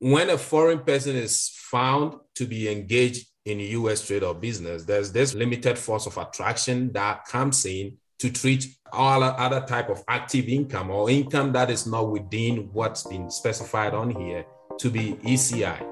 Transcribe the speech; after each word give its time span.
when 0.00 0.30
a 0.30 0.38
foreign 0.38 0.78
person 0.78 1.14
is 1.14 1.50
found 1.54 2.14
to 2.34 2.46
be 2.46 2.70
engaged 2.70 3.26
in 3.44 3.60
US 3.60 4.06
trade 4.06 4.22
or 4.22 4.34
business, 4.34 4.84
there's 4.84 5.12
this 5.12 5.34
limited 5.34 5.78
force 5.78 6.06
of 6.06 6.16
attraction 6.16 6.90
that 6.94 7.26
comes 7.26 7.66
in 7.66 7.98
to 8.18 8.30
treat 8.30 8.66
all 8.94 9.22
other 9.22 9.60
type 9.60 9.90
of 9.90 10.02
active 10.08 10.48
income 10.48 10.90
or 10.90 11.10
income 11.10 11.52
that 11.52 11.70
is 11.70 11.86
not 11.86 12.10
within 12.10 12.70
what's 12.72 13.06
been 13.06 13.30
specified 13.30 13.92
on 13.92 14.10
here 14.10 14.44
to 14.78 14.88
be 14.88 15.12
ECI. 15.22 15.86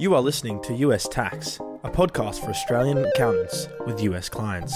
You 0.00 0.16
are 0.16 0.20
listening 0.20 0.60
to 0.62 0.74
US 0.74 1.06
Tax, 1.06 1.60
a 1.84 1.90
podcast 1.90 2.40
for 2.40 2.50
Australian 2.50 2.98
accountants 2.98 3.68
with 3.86 4.02
US 4.02 4.28
clients. 4.28 4.74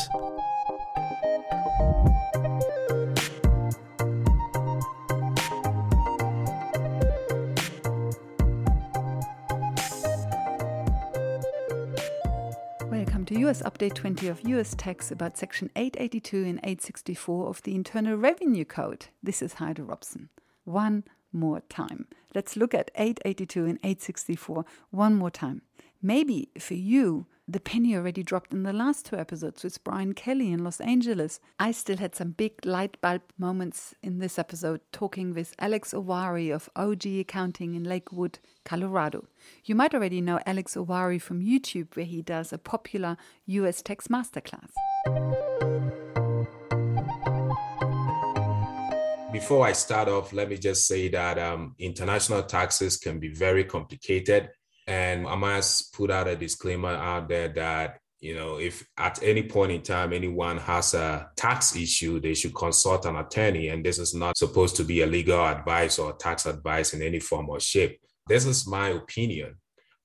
Update 13.63 13.95
20 13.95 14.29
of 14.29 14.47
US 14.49 14.75
tax 14.75 15.11
about 15.11 15.37
Section 15.37 15.71
882 15.75 16.45
and 16.45 16.59
864 16.59 17.49
of 17.49 17.63
the 17.63 17.75
Internal 17.75 18.17
Revenue 18.17 18.65
Code. 18.65 19.07
This 19.23 19.43
is 19.43 19.55
Heide 19.55 19.79
Robson. 19.79 20.29
One 20.65 21.05
more 21.33 21.61
time. 21.69 22.07
Let's 22.35 22.57
look 22.57 22.75
at 22.75 22.91
882 22.95 23.65
and 23.65 23.79
864 23.83 24.65
one 24.91 25.15
more 25.17 25.31
time. 25.31 25.63
Maybe 26.01 26.51
for 26.59 26.75
you, 26.75 27.27
the 27.51 27.59
penny 27.59 27.97
already 27.97 28.23
dropped 28.23 28.53
in 28.53 28.63
the 28.63 28.75
last 28.75 29.07
two 29.07 29.17
episodes 29.17 29.65
with 29.65 29.83
Brian 29.83 30.13
Kelly 30.13 30.53
in 30.53 30.63
Los 30.63 30.83
Angeles. 30.83 31.41
I 31.59 31.71
still 31.71 31.97
had 31.97 32.15
some 32.15 32.33
big 32.33 32.53
light 32.67 33.01
bulb 33.01 33.23
moments 33.39 33.95
in 34.03 34.19
this 34.19 34.39
episode 34.39 34.83
talking 34.93 35.33
with 35.33 35.55
Alex 35.59 35.95
Oware 35.95 36.55
of 36.55 36.69
OG 36.77 37.07
Accounting 37.07 37.75
in 37.75 37.85
Lakewood, 37.85 38.39
Colorado. 38.67 39.25
You 39.65 39.75
might 39.75 39.95
already 39.95 40.21
know 40.21 40.41
Alex 40.45 40.75
Oware 40.75 41.19
from 41.19 41.41
YouTube, 41.41 41.97
where 41.97 42.05
he 42.05 42.21
does 42.21 42.53
a 42.53 42.59
popular 42.59 43.17
US 43.47 43.81
tax 43.81 44.09
masterclass. 44.09 44.69
Before 49.33 49.67
I 49.67 49.73
start 49.73 50.09
off, 50.09 50.35
let 50.35 50.51
me 50.51 50.59
just 50.59 50.87
say 50.87 51.09
that 51.09 51.39
um, 51.39 51.75
international 51.79 52.43
taxes 52.43 52.99
can 52.99 53.19
be 53.19 53.29
very 53.29 53.65
complicated 53.65 54.51
and 54.89 55.27
I 55.27 55.37
must 55.37 55.93
put 55.93 56.11
out 56.11 56.27
a 56.27 56.35
disclaimer 56.35 56.89
out 56.89 57.29
there 57.29 57.49
that 57.49 58.01
you 58.21 58.35
know, 58.35 58.59
if 58.59 58.85
at 58.97 59.23
any 59.23 59.45
point 59.45 59.71
in 59.71 59.83
time 59.83 60.13
anyone 60.13 60.59
has 60.59 60.95
a 60.95 61.31
tax 61.37 61.77
issue, 61.77 62.19
they 62.19 62.35
should 62.35 62.55
consult 62.55 63.07
an 63.07 63.17
attorney. 63.17 63.69
And 63.69 63.85
this 63.85 63.99
is 63.99 64.13
not 64.13 64.37
supposed 64.37 64.75
to 64.77 64.85
be 64.85 65.03
a 65.03 65.07
legal 65.07 65.45
advice 65.47 65.99
or 65.99 66.15
tax 66.15 66.47
advice 66.47 66.95
in 66.95 67.03
any 67.03 67.21
form 67.21 67.49
or 67.49 67.61
shape. 67.61 68.01
This 68.27 68.45
is 68.45 68.67
my 68.67 68.89
opinion. 68.89 69.57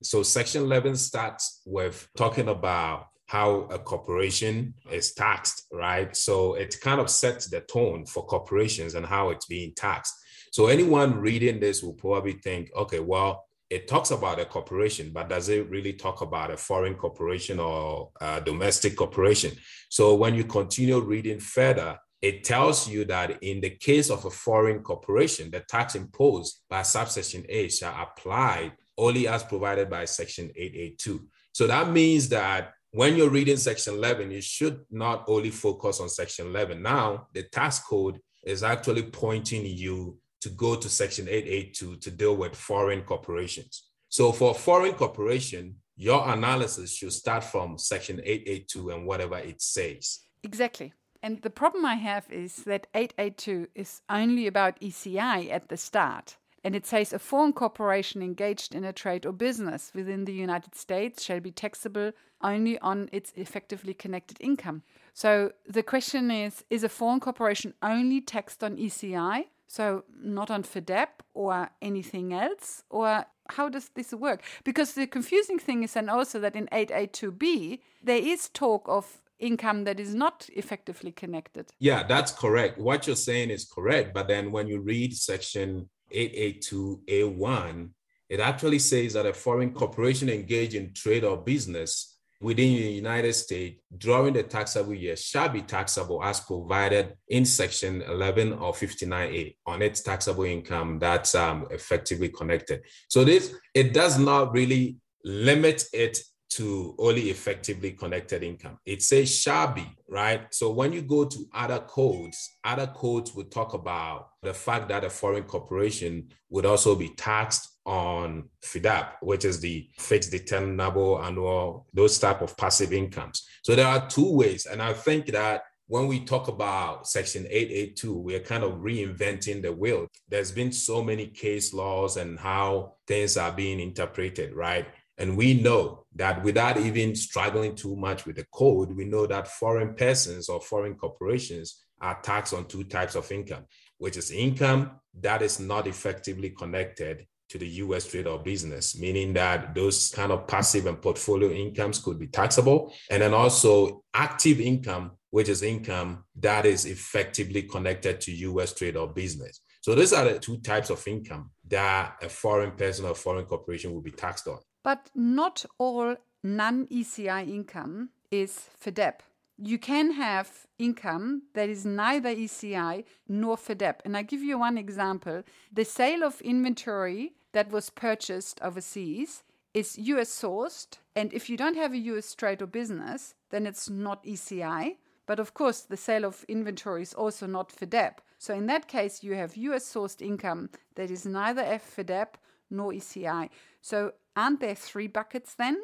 So, 0.02 0.22
Section 0.22 0.62
11 0.62 0.96
starts 0.96 1.62
with 1.66 2.08
talking 2.16 2.48
about 2.48 3.06
how 3.26 3.62
a 3.62 3.78
corporation 3.78 4.74
is 4.92 5.14
taxed, 5.14 5.66
right? 5.72 6.14
So, 6.16 6.54
it 6.54 6.76
kind 6.80 7.00
of 7.00 7.10
sets 7.10 7.48
the 7.48 7.62
tone 7.62 8.06
for 8.06 8.24
corporations 8.26 8.94
and 8.94 9.06
how 9.06 9.30
it's 9.30 9.46
being 9.46 9.72
taxed. 9.74 10.14
So, 10.52 10.68
anyone 10.68 11.18
reading 11.18 11.58
this 11.58 11.82
will 11.82 11.94
probably 11.94 12.34
think, 12.34 12.70
okay, 12.76 13.00
well, 13.00 13.44
it 13.70 13.88
talks 13.88 14.10
about 14.10 14.38
a 14.40 14.44
corporation, 14.44 15.10
but 15.12 15.28
does 15.28 15.48
it 15.48 15.68
really 15.70 15.94
talk 15.94 16.20
about 16.20 16.50
a 16.50 16.56
foreign 16.56 16.94
corporation 16.94 17.58
or 17.58 18.10
a 18.20 18.40
domestic 18.40 18.96
corporation? 18.96 19.52
So 19.88 20.14
when 20.14 20.34
you 20.34 20.44
continue 20.44 21.00
reading 21.00 21.40
further, 21.40 21.98
it 22.22 22.44
tells 22.44 22.88
you 22.88 23.04
that 23.06 23.42
in 23.42 23.60
the 23.60 23.70
case 23.70 24.10
of 24.10 24.24
a 24.24 24.30
foreign 24.30 24.80
corporation, 24.80 25.50
the 25.50 25.60
tax 25.60 25.94
imposed 25.94 26.62
by 26.70 26.82
subsection 26.82 27.44
A 27.48 27.68
shall 27.68 27.94
apply 28.00 28.72
only 28.96 29.28
as 29.28 29.42
provided 29.42 29.90
by 29.90 30.04
section 30.04 30.50
882. 30.56 31.26
So 31.52 31.66
that 31.66 31.90
means 31.90 32.28
that 32.30 32.72
when 32.92 33.16
you're 33.16 33.28
reading 33.28 33.56
section 33.56 33.94
11, 33.94 34.30
you 34.30 34.40
should 34.40 34.80
not 34.90 35.24
only 35.26 35.50
focus 35.50 36.00
on 36.00 36.08
section 36.08 36.46
11. 36.46 36.80
Now, 36.80 37.26
the 37.34 37.42
tax 37.42 37.80
code 37.80 38.20
is 38.44 38.62
actually 38.62 39.02
pointing 39.02 39.66
you 39.66 40.18
to 40.44 40.50
go 40.50 40.76
to 40.76 40.90
Section 40.90 41.26
882 41.26 41.96
to 41.96 42.10
deal 42.10 42.36
with 42.36 42.54
foreign 42.54 43.00
corporations. 43.00 43.84
So 44.10 44.30
for 44.30 44.50
a 44.50 44.54
foreign 44.54 44.92
corporation, 44.92 45.76
your 45.96 46.28
analysis 46.28 46.94
should 46.94 47.14
start 47.14 47.44
from 47.44 47.78
Section 47.78 48.20
882 48.22 48.90
and 48.90 49.06
whatever 49.06 49.38
it 49.38 49.62
says. 49.62 50.20
Exactly. 50.42 50.92
And 51.22 51.40
the 51.40 51.48
problem 51.48 51.86
I 51.86 51.94
have 51.94 52.30
is 52.30 52.56
that 52.64 52.88
882 52.94 53.68
is 53.74 54.02
only 54.10 54.46
about 54.46 54.78
ECI 54.80 55.50
at 55.50 55.70
the 55.70 55.78
start. 55.78 56.36
And 56.62 56.76
it 56.76 56.84
says 56.84 57.14
a 57.14 57.18
foreign 57.18 57.54
corporation 57.54 58.22
engaged 58.22 58.74
in 58.74 58.84
a 58.84 58.92
trade 58.92 59.24
or 59.24 59.32
business 59.32 59.92
within 59.94 60.26
the 60.26 60.34
United 60.34 60.74
States 60.74 61.22
shall 61.22 61.40
be 61.40 61.52
taxable 61.52 62.12
only 62.42 62.78
on 62.80 63.08
its 63.12 63.32
effectively 63.36 63.94
connected 63.94 64.36
income. 64.40 64.82
So 65.14 65.52
the 65.66 65.82
question 65.82 66.30
is 66.30 66.64
Is 66.68 66.84
a 66.84 66.90
foreign 66.90 67.20
corporation 67.20 67.72
only 67.82 68.20
taxed 68.20 68.62
on 68.62 68.76
ECI 68.76 69.46
so 69.66 70.04
not 70.16 70.50
on 70.50 70.62
FDAP 70.62 71.08
or 71.34 71.70
anything 71.80 72.32
else? 72.32 72.82
Or 72.90 73.24
how 73.50 73.68
does 73.68 73.90
this 73.94 74.12
work? 74.12 74.42
Because 74.64 74.94
the 74.94 75.06
confusing 75.06 75.58
thing 75.58 75.82
is 75.82 75.94
then 75.94 76.08
also 76.08 76.40
that 76.40 76.56
in 76.56 76.66
882b, 76.68 77.80
there 78.02 78.18
is 78.18 78.48
talk 78.48 78.84
of 78.88 79.20
income 79.38 79.84
that 79.84 80.00
is 80.00 80.14
not 80.14 80.48
effectively 80.54 81.12
connected. 81.12 81.66
Yeah, 81.78 82.04
that's 82.06 82.32
correct. 82.32 82.78
What 82.78 83.06
you're 83.06 83.16
saying 83.16 83.50
is 83.50 83.64
correct. 83.64 84.14
But 84.14 84.28
then 84.28 84.52
when 84.52 84.68
you 84.68 84.80
read 84.80 85.14
section 85.14 85.88
882A1, 86.14 87.90
it 88.28 88.40
actually 88.40 88.78
says 88.78 89.12
that 89.12 89.26
a 89.26 89.32
foreign 89.32 89.72
corporation 89.72 90.28
engaged 90.28 90.74
in 90.74 90.94
trade 90.94 91.24
or 91.24 91.36
business 91.36 92.13
within 92.44 92.74
the 92.76 92.92
United 92.92 93.32
States 93.32 93.80
during 93.96 94.34
the 94.34 94.42
taxable 94.42 94.92
year 94.92 95.16
shall 95.16 95.48
be 95.48 95.62
taxable 95.62 96.22
as 96.22 96.40
provided 96.40 97.14
in 97.28 97.42
Section 97.46 98.02
11 98.02 98.52
or 98.52 98.74
59A 98.74 99.56
on 99.64 99.80
its 99.80 100.02
taxable 100.02 100.44
income 100.44 100.98
that's 100.98 101.34
um, 101.34 101.66
effectively 101.70 102.28
connected. 102.28 102.82
So 103.08 103.24
this 103.24 103.54
it 103.72 103.94
does 103.94 104.18
not 104.18 104.52
really 104.52 104.96
limit 105.24 105.84
it 105.94 106.18
to 106.50 106.94
only 106.98 107.30
effectively 107.30 107.92
connected 107.92 108.42
income. 108.42 108.78
It 108.84 109.02
says 109.02 109.34
shall 109.34 109.72
be, 109.72 109.86
right? 110.06 110.46
So 110.52 110.70
when 110.70 110.92
you 110.92 111.00
go 111.00 111.24
to 111.24 111.38
other 111.54 111.80
codes, 111.80 112.58
other 112.62 112.88
codes 112.88 113.34
would 113.34 113.50
talk 113.50 113.72
about 113.72 114.28
the 114.42 114.52
fact 114.52 114.90
that 114.90 115.02
a 115.02 115.10
foreign 115.10 115.44
corporation 115.44 116.28
would 116.50 116.66
also 116.66 116.94
be 116.94 117.08
taxed 117.08 117.73
on 117.84 118.48
FDAP, 118.62 119.14
which 119.20 119.44
is 119.44 119.60
the 119.60 119.88
fixed 119.98 120.30
determinable 120.30 121.22
annual, 121.22 121.86
those 121.92 122.18
type 122.18 122.40
of 122.40 122.56
passive 122.56 122.92
incomes. 122.92 123.46
So 123.62 123.74
there 123.74 123.86
are 123.86 124.08
two 124.08 124.34
ways. 124.34 124.66
And 124.66 124.80
I 124.80 124.92
think 124.92 125.26
that 125.26 125.64
when 125.86 126.06
we 126.06 126.24
talk 126.24 126.48
about 126.48 127.06
Section 127.06 127.46
882, 127.48 128.14
we're 128.14 128.40
kind 128.40 128.64
of 128.64 128.78
reinventing 128.78 129.60
the 129.60 129.72
wheel. 129.72 130.06
There's 130.28 130.50
been 130.50 130.72
so 130.72 131.02
many 131.02 131.26
case 131.26 131.74
laws 131.74 132.16
and 132.16 132.38
how 132.38 132.94
things 133.06 133.36
are 133.36 133.52
being 133.52 133.80
interpreted, 133.80 134.54
right? 134.54 134.86
And 135.18 135.36
we 135.36 135.54
know 135.54 136.06
that 136.16 136.42
without 136.42 136.78
even 136.78 137.14
struggling 137.14 137.76
too 137.76 137.96
much 137.96 138.24
with 138.24 138.36
the 138.36 138.46
code, 138.52 138.96
we 138.96 139.04
know 139.04 139.26
that 139.26 139.46
foreign 139.46 139.94
persons 139.94 140.48
or 140.48 140.60
foreign 140.60 140.94
corporations 140.94 141.84
are 142.00 142.18
taxed 142.22 142.54
on 142.54 142.66
two 142.66 142.84
types 142.84 143.14
of 143.14 143.30
income, 143.30 143.64
which 143.98 144.16
is 144.16 144.30
income 144.30 144.92
that 145.20 145.42
is 145.42 145.60
not 145.60 145.86
effectively 145.86 146.50
connected 146.50 147.26
to 147.48 147.58
the 147.58 147.66
US 147.66 148.06
trade 148.06 148.26
or 148.26 148.38
business, 148.38 148.98
meaning 148.98 149.32
that 149.34 149.74
those 149.74 150.10
kind 150.10 150.32
of 150.32 150.46
passive 150.46 150.86
and 150.86 151.00
portfolio 151.00 151.50
incomes 151.50 151.98
could 151.98 152.18
be 152.18 152.26
taxable. 152.26 152.92
And 153.10 153.22
then 153.22 153.34
also 153.34 154.02
active 154.14 154.60
income, 154.60 155.12
which 155.30 155.48
is 155.48 155.62
income 155.62 156.24
that 156.40 156.66
is 156.66 156.84
effectively 156.86 157.62
connected 157.62 158.20
to 158.22 158.32
US 158.32 158.72
trade 158.72 158.96
or 158.96 159.08
business. 159.08 159.60
So 159.80 159.94
those 159.94 160.12
are 160.12 160.24
the 160.24 160.38
two 160.38 160.58
types 160.58 160.90
of 160.90 161.06
income 161.06 161.50
that 161.68 162.16
a 162.22 162.28
foreign 162.28 162.72
person 162.72 163.04
or 163.04 163.14
foreign 163.14 163.44
corporation 163.44 163.92
will 163.92 164.00
be 164.00 164.10
taxed 164.10 164.48
on. 164.48 164.58
But 164.82 165.10
not 165.14 165.64
all 165.78 166.16
non 166.42 166.86
ECI 166.86 167.48
income 167.48 168.10
is 168.30 168.68
FDAP. 168.82 169.20
You 169.56 169.78
can 169.78 170.12
have 170.12 170.66
income 170.78 171.42
that 171.54 171.68
is 171.68 171.86
neither 171.86 172.34
ECI 172.34 173.04
nor 173.28 173.56
FDAP. 173.56 174.00
And 174.04 174.16
I 174.16 174.22
give 174.22 174.42
you 174.42 174.58
one 174.58 174.76
example. 174.76 175.44
The 175.72 175.84
sale 175.84 176.24
of 176.24 176.40
inventory 176.40 177.34
that 177.52 177.70
was 177.70 177.90
purchased 177.90 178.60
overseas 178.62 179.44
is 179.72 179.96
US 179.98 180.30
sourced. 180.30 180.98
And 181.14 181.32
if 181.32 181.48
you 181.48 181.56
don't 181.56 181.76
have 181.76 181.92
a 181.92 181.98
US 181.98 182.34
trade 182.34 182.62
or 182.62 182.66
business, 182.66 183.34
then 183.50 183.66
it's 183.66 183.88
not 183.88 184.24
ECI. 184.24 184.96
But 185.26 185.38
of 185.38 185.54
course, 185.54 185.82
the 185.82 185.96
sale 185.96 186.24
of 186.24 186.44
inventory 186.48 187.02
is 187.02 187.14
also 187.14 187.46
not 187.46 187.70
FDAP. 187.70 188.18
So 188.38 188.54
in 188.54 188.66
that 188.66 188.88
case, 188.88 189.22
you 189.22 189.34
have 189.34 189.56
US 189.56 189.84
sourced 189.92 190.20
income 190.20 190.70
that 190.96 191.10
is 191.10 191.24
neither 191.24 191.62
FDAP 191.62 192.34
nor 192.70 192.92
ECI. 192.92 193.50
So 193.80 194.12
aren't 194.36 194.60
there 194.60 194.74
three 194.74 195.06
buckets 195.06 195.54
then? 195.54 195.80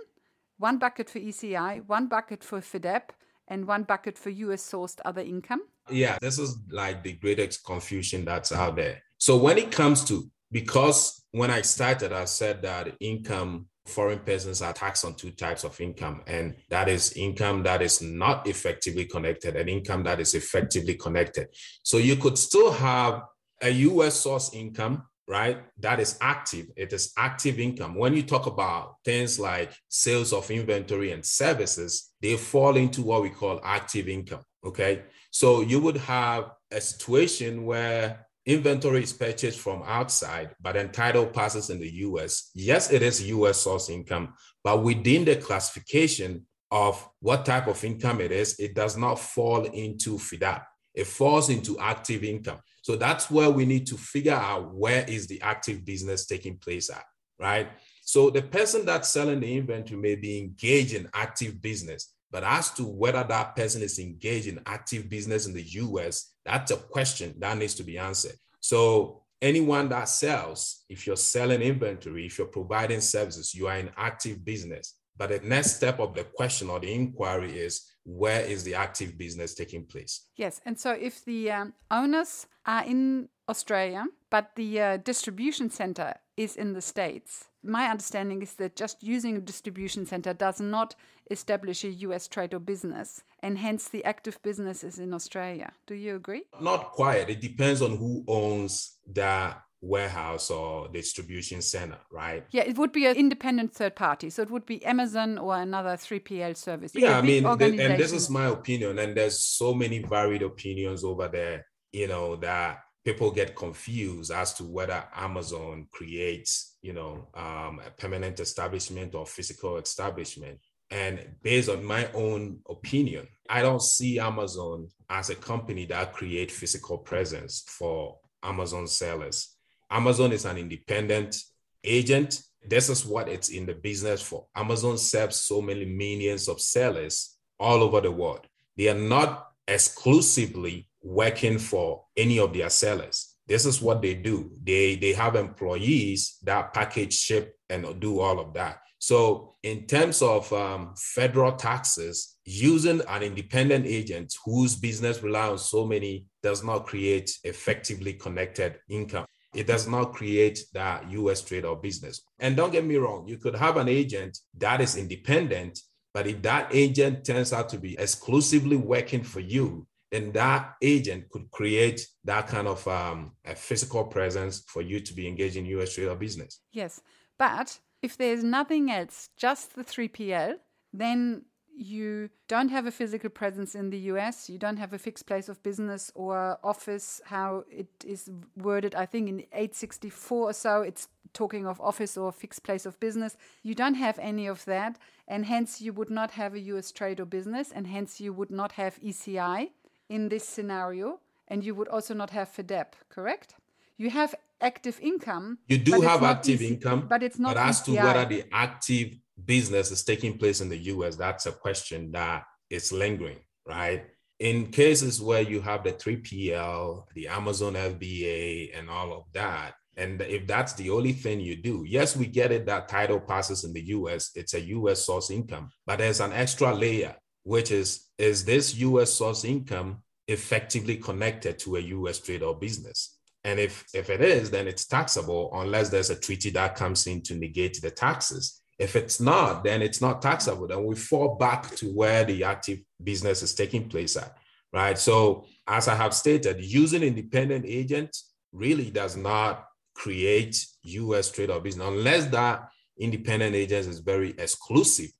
One 0.58 0.78
bucket 0.78 1.08
for 1.08 1.20
ECI, 1.20 1.86
one 1.86 2.06
bucket 2.08 2.44
for 2.44 2.60
FDAP, 2.60 3.10
and 3.50 3.66
one 3.66 3.82
bucket 3.82 4.16
for 4.16 4.30
US 4.30 4.62
sourced 4.62 4.98
other 5.04 5.20
income? 5.20 5.60
Yeah, 5.90 6.16
this 6.20 6.38
is 6.38 6.56
like 6.70 7.02
the 7.02 7.14
greatest 7.14 7.64
confusion 7.64 8.24
that's 8.24 8.52
out 8.52 8.76
there. 8.76 9.02
So 9.18 9.36
when 9.36 9.58
it 9.58 9.70
comes 9.70 10.04
to 10.04 10.30
because 10.52 11.24
when 11.32 11.50
I 11.50 11.62
started, 11.62 12.12
I 12.12 12.24
said 12.24 12.62
that 12.62 12.96
income 13.00 13.66
foreign 13.86 14.20
persons 14.20 14.62
are 14.62 14.72
taxed 14.72 15.04
on 15.04 15.14
two 15.14 15.30
types 15.30 15.64
of 15.64 15.80
income, 15.80 16.22
and 16.26 16.54
that 16.70 16.88
is 16.88 17.12
income 17.12 17.62
that 17.64 17.82
is 17.82 18.00
not 18.00 18.46
effectively 18.46 19.04
connected 19.04 19.56
and 19.56 19.68
income 19.68 20.04
that 20.04 20.20
is 20.20 20.34
effectively 20.34 20.94
connected. 20.94 21.48
So 21.82 21.98
you 21.98 22.16
could 22.16 22.38
still 22.38 22.72
have 22.72 23.22
a 23.62 23.70
US 23.70 24.14
source 24.14 24.54
income, 24.54 25.04
right? 25.30 25.62
That 25.78 26.00
is 26.00 26.18
active. 26.20 26.66
It 26.76 26.92
is 26.92 27.12
active 27.16 27.60
income. 27.60 27.94
When 27.94 28.14
you 28.14 28.24
talk 28.24 28.46
about 28.46 28.96
things 29.04 29.38
like 29.38 29.70
sales 29.88 30.32
of 30.32 30.50
inventory 30.50 31.12
and 31.12 31.24
services, 31.24 32.10
they 32.20 32.36
fall 32.36 32.76
into 32.76 33.02
what 33.02 33.22
we 33.22 33.30
call 33.30 33.60
active 33.62 34.08
income. 34.08 34.42
Okay. 34.66 35.04
So 35.30 35.60
you 35.60 35.78
would 35.80 35.98
have 35.98 36.50
a 36.72 36.80
situation 36.80 37.64
where 37.64 38.26
inventory 38.44 39.04
is 39.04 39.12
purchased 39.12 39.60
from 39.60 39.84
outside, 39.86 40.50
but 40.60 40.72
then 40.72 40.90
title 40.90 41.26
passes 41.26 41.70
in 41.70 41.78
the 41.78 41.92
US. 42.06 42.50
Yes, 42.52 42.90
it 42.90 43.00
is 43.00 43.22
US 43.28 43.60
source 43.60 43.88
income, 43.88 44.34
but 44.64 44.82
within 44.82 45.24
the 45.24 45.36
classification 45.36 46.44
of 46.72 47.08
what 47.20 47.46
type 47.46 47.68
of 47.68 47.84
income 47.84 48.20
it 48.20 48.32
is, 48.32 48.58
it 48.58 48.74
does 48.74 48.96
not 48.96 49.20
fall 49.20 49.62
into 49.64 50.18
FDAP. 50.18 50.62
It 50.92 51.06
falls 51.06 51.50
into 51.50 51.78
active 51.78 52.24
income. 52.24 52.58
So 52.90 52.96
that's 52.96 53.30
where 53.30 53.48
we 53.48 53.66
need 53.66 53.86
to 53.86 53.96
figure 53.96 54.32
out 54.32 54.74
where 54.74 55.04
is 55.06 55.28
the 55.28 55.40
active 55.42 55.84
business 55.84 56.26
taking 56.26 56.56
place 56.56 56.90
at, 56.90 57.04
right? 57.38 57.68
So 58.02 58.30
the 58.30 58.42
person 58.42 58.84
that's 58.84 59.10
selling 59.10 59.38
the 59.38 59.58
inventory 59.58 60.00
may 60.00 60.16
be 60.16 60.40
engaged 60.40 60.94
in 60.94 61.08
active 61.14 61.62
business, 61.62 62.12
but 62.32 62.42
as 62.42 62.72
to 62.72 62.82
whether 62.82 63.22
that 63.22 63.54
person 63.54 63.80
is 63.82 64.00
engaged 64.00 64.48
in 64.48 64.58
active 64.66 65.08
business 65.08 65.46
in 65.46 65.52
the 65.52 65.62
US, 65.62 66.32
that's 66.44 66.72
a 66.72 66.78
question 66.78 67.32
that 67.38 67.56
needs 67.58 67.74
to 67.74 67.84
be 67.84 67.96
answered. 67.96 68.34
So 68.58 69.22
anyone 69.40 69.88
that 69.90 70.08
sells, 70.08 70.84
if 70.88 71.06
you're 71.06 71.14
selling 71.14 71.62
inventory, 71.62 72.26
if 72.26 72.38
you're 72.38 72.48
providing 72.48 73.02
services, 73.02 73.54
you 73.54 73.68
are 73.68 73.78
in 73.78 73.90
active 73.96 74.44
business. 74.44 74.96
But 75.16 75.28
the 75.28 75.38
next 75.46 75.76
step 75.76 76.00
of 76.00 76.16
the 76.16 76.24
question 76.24 76.68
or 76.70 76.80
the 76.80 76.92
inquiry 76.92 77.56
is 77.56 77.86
where 78.04 78.40
is 78.40 78.64
the 78.64 78.74
active 78.74 79.16
business 79.16 79.54
taking 79.54 79.84
place? 79.84 80.26
Yes. 80.36 80.60
And 80.66 80.76
so 80.76 80.90
if 80.90 81.24
the 81.24 81.52
um, 81.52 81.74
owners 81.92 82.46
are 82.66 82.84
in 82.84 83.28
Australia, 83.48 84.06
but 84.30 84.50
the 84.56 84.80
uh, 84.80 84.96
distribution 84.98 85.70
center 85.70 86.14
is 86.36 86.56
in 86.56 86.72
the 86.72 86.80
States, 86.80 87.50
my 87.62 87.86
understanding 87.86 88.42
is 88.42 88.54
that 88.54 88.76
just 88.76 89.02
using 89.02 89.36
a 89.36 89.40
distribution 89.40 90.06
center 90.06 90.32
does 90.32 90.60
not 90.60 90.94
establish 91.30 91.84
a 91.84 91.90
US 91.90 92.26
trade 92.26 92.54
or 92.54 92.58
business, 92.58 93.22
and 93.40 93.58
hence 93.58 93.88
the 93.88 94.04
active 94.04 94.40
business 94.42 94.82
is 94.82 94.98
in 94.98 95.12
Australia. 95.12 95.72
Do 95.86 95.94
you 95.94 96.16
agree? 96.16 96.44
Not 96.60 96.92
quite. 96.92 97.28
It 97.28 97.40
depends 97.40 97.82
on 97.82 97.96
who 97.96 98.24
owns 98.26 98.98
the 99.06 99.54
warehouse 99.82 100.50
or 100.50 100.88
distribution 100.88 101.62
center, 101.62 101.98
right? 102.12 102.44
Yeah, 102.50 102.64
it 102.64 102.76
would 102.76 102.92
be 102.92 103.06
an 103.06 103.16
independent 103.16 103.72
third 103.72 103.96
party. 103.96 104.28
So 104.28 104.42
it 104.42 104.50
would 104.50 104.66
be 104.66 104.84
Amazon 104.84 105.38
or 105.38 105.56
another 105.56 105.96
3PL 105.96 106.56
service. 106.56 106.92
Yeah, 106.94 107.18
I 107.18 107.22
mean, 107.22 107.46
and 107.46 107.98
this 107.98 108.12
is 108.12 108.28
my 108.28 108.46
opinion, 108.46 108.98
and 108.98 109.16
there's 109.16 109.40
so 109.40 109.72
many 109.72 110.00
varied 110.00 110.42
opinions 110.42 111.02
over 111.02 111.28
there, 111.28 111.66
you 111.92 112.08
know, 112.08 112.36
that 112.36 112.80
people 113.04 113.30
get 113.30 113.56
confused 113.56 114.30
as 114.30 114.52
to 114.54 114.64
whether 114.64 115.02
Amazon 115.14 115.86
creates, 115.90 116.76
you 116.82 116.92
know, 116.92 117.28
um, 117.34 117.80
a 117.84 117.90
permanent 117.96 118.40
establishment 118.40 119.14
or 119.14 119.26
physical 119.26 119.78
establishment. 119.78 120.58
And 120.90 121.20
based 121.42 121.68
on 121.68 121.84
my 121.84 122.10
own 122.12 122.58
opinion, 122.68 123.28
I 123.48 123.62
don't 123.62 123.82
see 123.82 124.18
Amazon 124.18 124.88
as 125.08 125.30
a 125.30 125.36
company 125.36 125.86
that 125.86 126.12
create 126.12 126.50
physical 126.50 126.98
presence 126.98 127.64
for 127.66 128.18
Amazon 128.42 128.86
sellers. 128.86 129.56
Amazon 129.90 130.32
is 130.32 130.44
an 130.44 130.58
independent 130.58 131.36
agent. 131.84 132.42
This 132.62 132.88
is 132.88 133.06
what 133.06 133.28
it's 133.28 133.48
in 133.48 133.66
the 133.66 133.74
business 133.74 134.20
for. 134.20 134.46
Amazon 134.54 134.98
serves 134.98 135.40
so 135.40 135.62
many 135.62 135.84
millions 135.84 136.48
of 136.48 136.60
sellers 136.60 137.38
all 137.58 137.82
over 137.82 138.00
the 138.00 138.10
world. 138.10 138.46
They 138.76 138.88
are 138.88 138.94
not 138.94 139.48
exclusively 139.66 140.89
working 141.02 141.58
for 141.58 142.04
any 142.16 142.38
of 142.38 142.52
their 142.52 142.70
sellers. 142.70 143.36
This 143.46 143.66
is 143.66 143.82
what 143.82 144.00
they 144.00 144.14
do. 144.14 144.52
They 144.62 144.94
they 144.94 145.12
have 145.12 145.34
employees 145.34 146.38
that 146.44 146.72
package, 146.72 147.14
ship, 147.14 147.56
and 147.68 148.00
do 148.00 148.20
all 148.20 148.38
of 148.38 148.54
that. 148.54 148.80
So, 148.98 149.54
in 149.62 149.86
terms 149.86 150.20
of 150.20 150.52
um, 150.52 150.94
federal 150.96 151.52
taxes, 151.52 152.36
using 152.44 153.00
an 153.08 153.22
independent 153.22 153.86
agent 153.86 154.34
whose 154.44 154.76
business 154.76 155.22
relies 155.22 155.50
on 155.50 155.58
so 155.58 155.86
many 155.86 156.26
does 156.42 156.62
not 156.62 156.86
create 156.86 157.30
effectively 157.44 158.12
connected 158.12 158.76
income. 158.88 159.24
It 159.54 159.66
does 159.66 159.88
not 159.88 160.12
create 160.12 160.64
that 160.74 161.10
US 161.10 161.42
trade 161.42 161.64
or 161.64 161.76
business. 161.76 162.20
And 162.38 162.56
don't 162.56 162.72
get 162.72 162.84
me 162.84 162.96
wrong, 162.96 163.26
you 163.26 163.38
could 163.38 163.56
have 163.56 163.78
an 163.78 163.88
agent 163.88 164.38
that 164.58 164.80
is 164.80 164.96
independent, 164.96 165.80
but 166.12 166.26
if 166.26 166.42
that 166.42 166.74
agent 166.74 167.24
turns 167.24 167.52
out 167.52 167.68
to 167.70 167.78
be 167.78 167.98
exclusively 167.98 168.76
working 168.76 169.22
for 169.22 169.40
you, 169.40 169.86
then 170.10 170.32
that 170.32 170.74
agent 170.82 171.28
could 171.30 171.50
create 171.50 172.06
that 172.24 172.48
kind 172.48 172.66
of 172.66 172.86
um, 172.88 173.32
a 173.44 173.54
physical 173.54 174.04
presence 174.04 174.64
for 174.66 174.82
you 174.82 175.00
to 175.00 175.14
be 175.14 175.28
engaged 175.28 175.56
in 175.56 175.66
US 175.66 175.94
trade 175.94 176.08
or 176.08 176.16
business. 176.16 176.60
Yes. 176.72 177.00
But 177.38 177.78
if 178.02 178.16
there's 178.16 178.44
nothing 178.44 178.90
else, 178.90 179.30
just 179.36 179.74
the 179.74 179.84
3PL, 179.84 180.56
then 180.92 181.44
you 181.72 182.28
don't 182.48 182.68
have 182.68 182.86
a 182.86 182.90
physical 182.90 183.30
presence 183.30 183.74
in 183.74 183.90
the 183.90 183.98
US, 184.12 184.50
you 184.50 184.58
don't 184.58 184.76
have 184.76 184.92
a 184.92 184.98
fixed 184.98 185.26
place 185.26 185.48
of 185.48 185.62
business 185.62 186.10
or 186.14 186.58
office, 186.62 187.20
how 187.24 187.64
it 187.70 187.88
is 188.04 188.28
worded, 188.56 188.94
I 188.94 189.06
think 189.06 189.28
in 189.28 189.40
864 189.52 190.50
or 190.50 190.52
so, 190.52 190.82
it's 190.82 191.08
talking 191.32 191.66
of 191.66 191.80
office 191.80 192.16
or 192.16 192.32
fixed 192.32 192.64
place 192.64 192.84
of 192.84 192.98
business. 193.00 193.36
You 193.62 193.74
don't 193.74 193.94
have 193.94 194.18
any 194.18 194.46
of 194.46 194.64
that, 194.64 194.98
and 195.28 195.46
hence 195.46 195.80
you 195.80 195.92
would 195.92 196.10
not 196.10 196.32
have 196.32 196.54
a 196.54 196.60
US 196.60 196.90
trade 196.90 197.20
or 197.20 197.24
business, 197.24 197.70
and 197.72 197.86
hence 197.86 198.20
you 198.20 198.32
would 198.32 198.50
not 198.50 198.72
have 198.72 199.00
ECI 199.00 199.70
in 200.10 200.28
this 200.28 200.46
scenario, 200.46 201.20
and 201.48 201.64
you 201.64 201.74
would 201.74 201.88
also 201.88 202.12
not 202.12 202.30
have 202.30 202.50
FDAP, 202.54 202.88
correct? 203.08 203.54
You 203.96 204.10
have 204.10 204.34
active 204.60 204.98
income. 205.00 205.58
You 205.68 205.78
do 205.78 206.00
have 206.02 206.22
active 206.22 206.60
easy, 206.60 206.74
income, 206.74 207.06
but 207.08 207.22
it's 207.22 207.38
not. 207.38 207.54
But 207.54 207.66
as 207.68 207.80
to 207.82 207.92
whether 207.92 208.26
the 208.26 208.44
active 208.52 209.16
business 209.46 209.90
is 209.90 210.02
taking 210.02 210.36
place 210.36 210.60
in 210.60 210.68
the 210.68 210.78
US, 210.94 211.16
that's 211.16 211.46
a 211.46 211.52
question 211.52 212.10
that 212.12 212.42
is 212.68 212.92
lingering, 212.92 213.38
right? 213.66 214.04
In 214.40 214.66
cases 214.66 215.20
where 215.20 215.42
you 215.42 215.60
have 215.60 215.84
the 215.84 215.92
3PL, 215.92 217.04
the 217.14 217.28
Amazon 217.28 217.74
FBA, 217.74 218.76
and 218.76 218.90
all 218.90 219.12
of 219.12 219.24
that, 219.32 219.74
and 219.96 220.20
if 220.22 220.46
that's 220.46 220.72
the 220.74 220.88
only 220.90 221.12
thing 221.12 221.40
you 221.40 221.56
do, 221.56 221.84
yes, 221.86 222.16
we 222.16 222.26
get 222.26 222.50
it 222.52 222.64
that 222.66 222.88
title 222.88 223.20
passes 223.20 223.64
in 223.64 223.72
the 223.72 223.82
US, 223.88 224.30
it's 224.34 224.54
a 224.54 224.60
US 224.60 225.04
source 225.04 225.30
income, 225.30 225.70
but 225.86 225.98
there's 225.98 226.20
an 226.20 226.32
extra 226.32 226.74
layer 226.74 227.14
which 227.44 227.70
is 227.70 228.06
is 228.18 228.44
this 228.44 228.76
US 228.76 229.12
source 229.12 229.44
income 229.44 230.02
effectively 230.28 230.96
connected 230.96 231.58
to 231.60 231.76
a 231.76 231.80
US 231.80 232.20
trade 232.20 232.42
or 232.42 232.54
business? 232.54 233.16
And 233.44 233.58
if, 233.58 233.86
if 233.94 234.10
it 234.10 234.20
is, 234.20 234.50
then 234.50 234.68
it's 234.68 234.86
taxable 234.86 235.50
unless 235.54 235.88
there's 235.88 236.10
a 236.10 236.18
treaty 236.18 236.50
that 236.50 236.76
comes 236.76 237.06
in 237.06 237.22
to 237.22 237.34
negate 237.34 237.80
the 237.80 237.90
taxes. 237.90 238.60
If 238.78 238.96
it's 238.96 239.20
not, 239.20 239.64
then 239.64 239.82
it's 239.82 240.00
not 240.00 240.22
taxable. 240.22 240.66
Then 240.66 240.84
we 240.84 240.94
fall 240.94 241.36
back 241.36 241.74
to 241.76 241.86
where 241.86 242.24
the 242.24 242.44
active 242.44 242.80
business 243.02 243.42
is 243.42 243.54
taking 243.54 243.88
place 243.88 244.16
at, 244.16 244.36
right? 244.72 244.98
So, 244.98 245.46
as 245.66 245.88
I 245.88 245.94
have 245.94 246.14
stated, 246.14 246.62
using 246.62 247.02
independent 247.02 247.64
agents 247.66 248.32
really 248.52 248.90
does 248.90 249.16
not 249.16 249.66
create 249.94 250.64
US 250.82 251.30
trade 251.30 251.50
or 251.50 251.60
business 251.60 251.86
unless 251.86 252.26
that 252.26 252.68
independent 252.98 253.54
agent 253.54 253.86
is 253.86 253.98
very 254.00 254.30
exclusive 254.38 255.10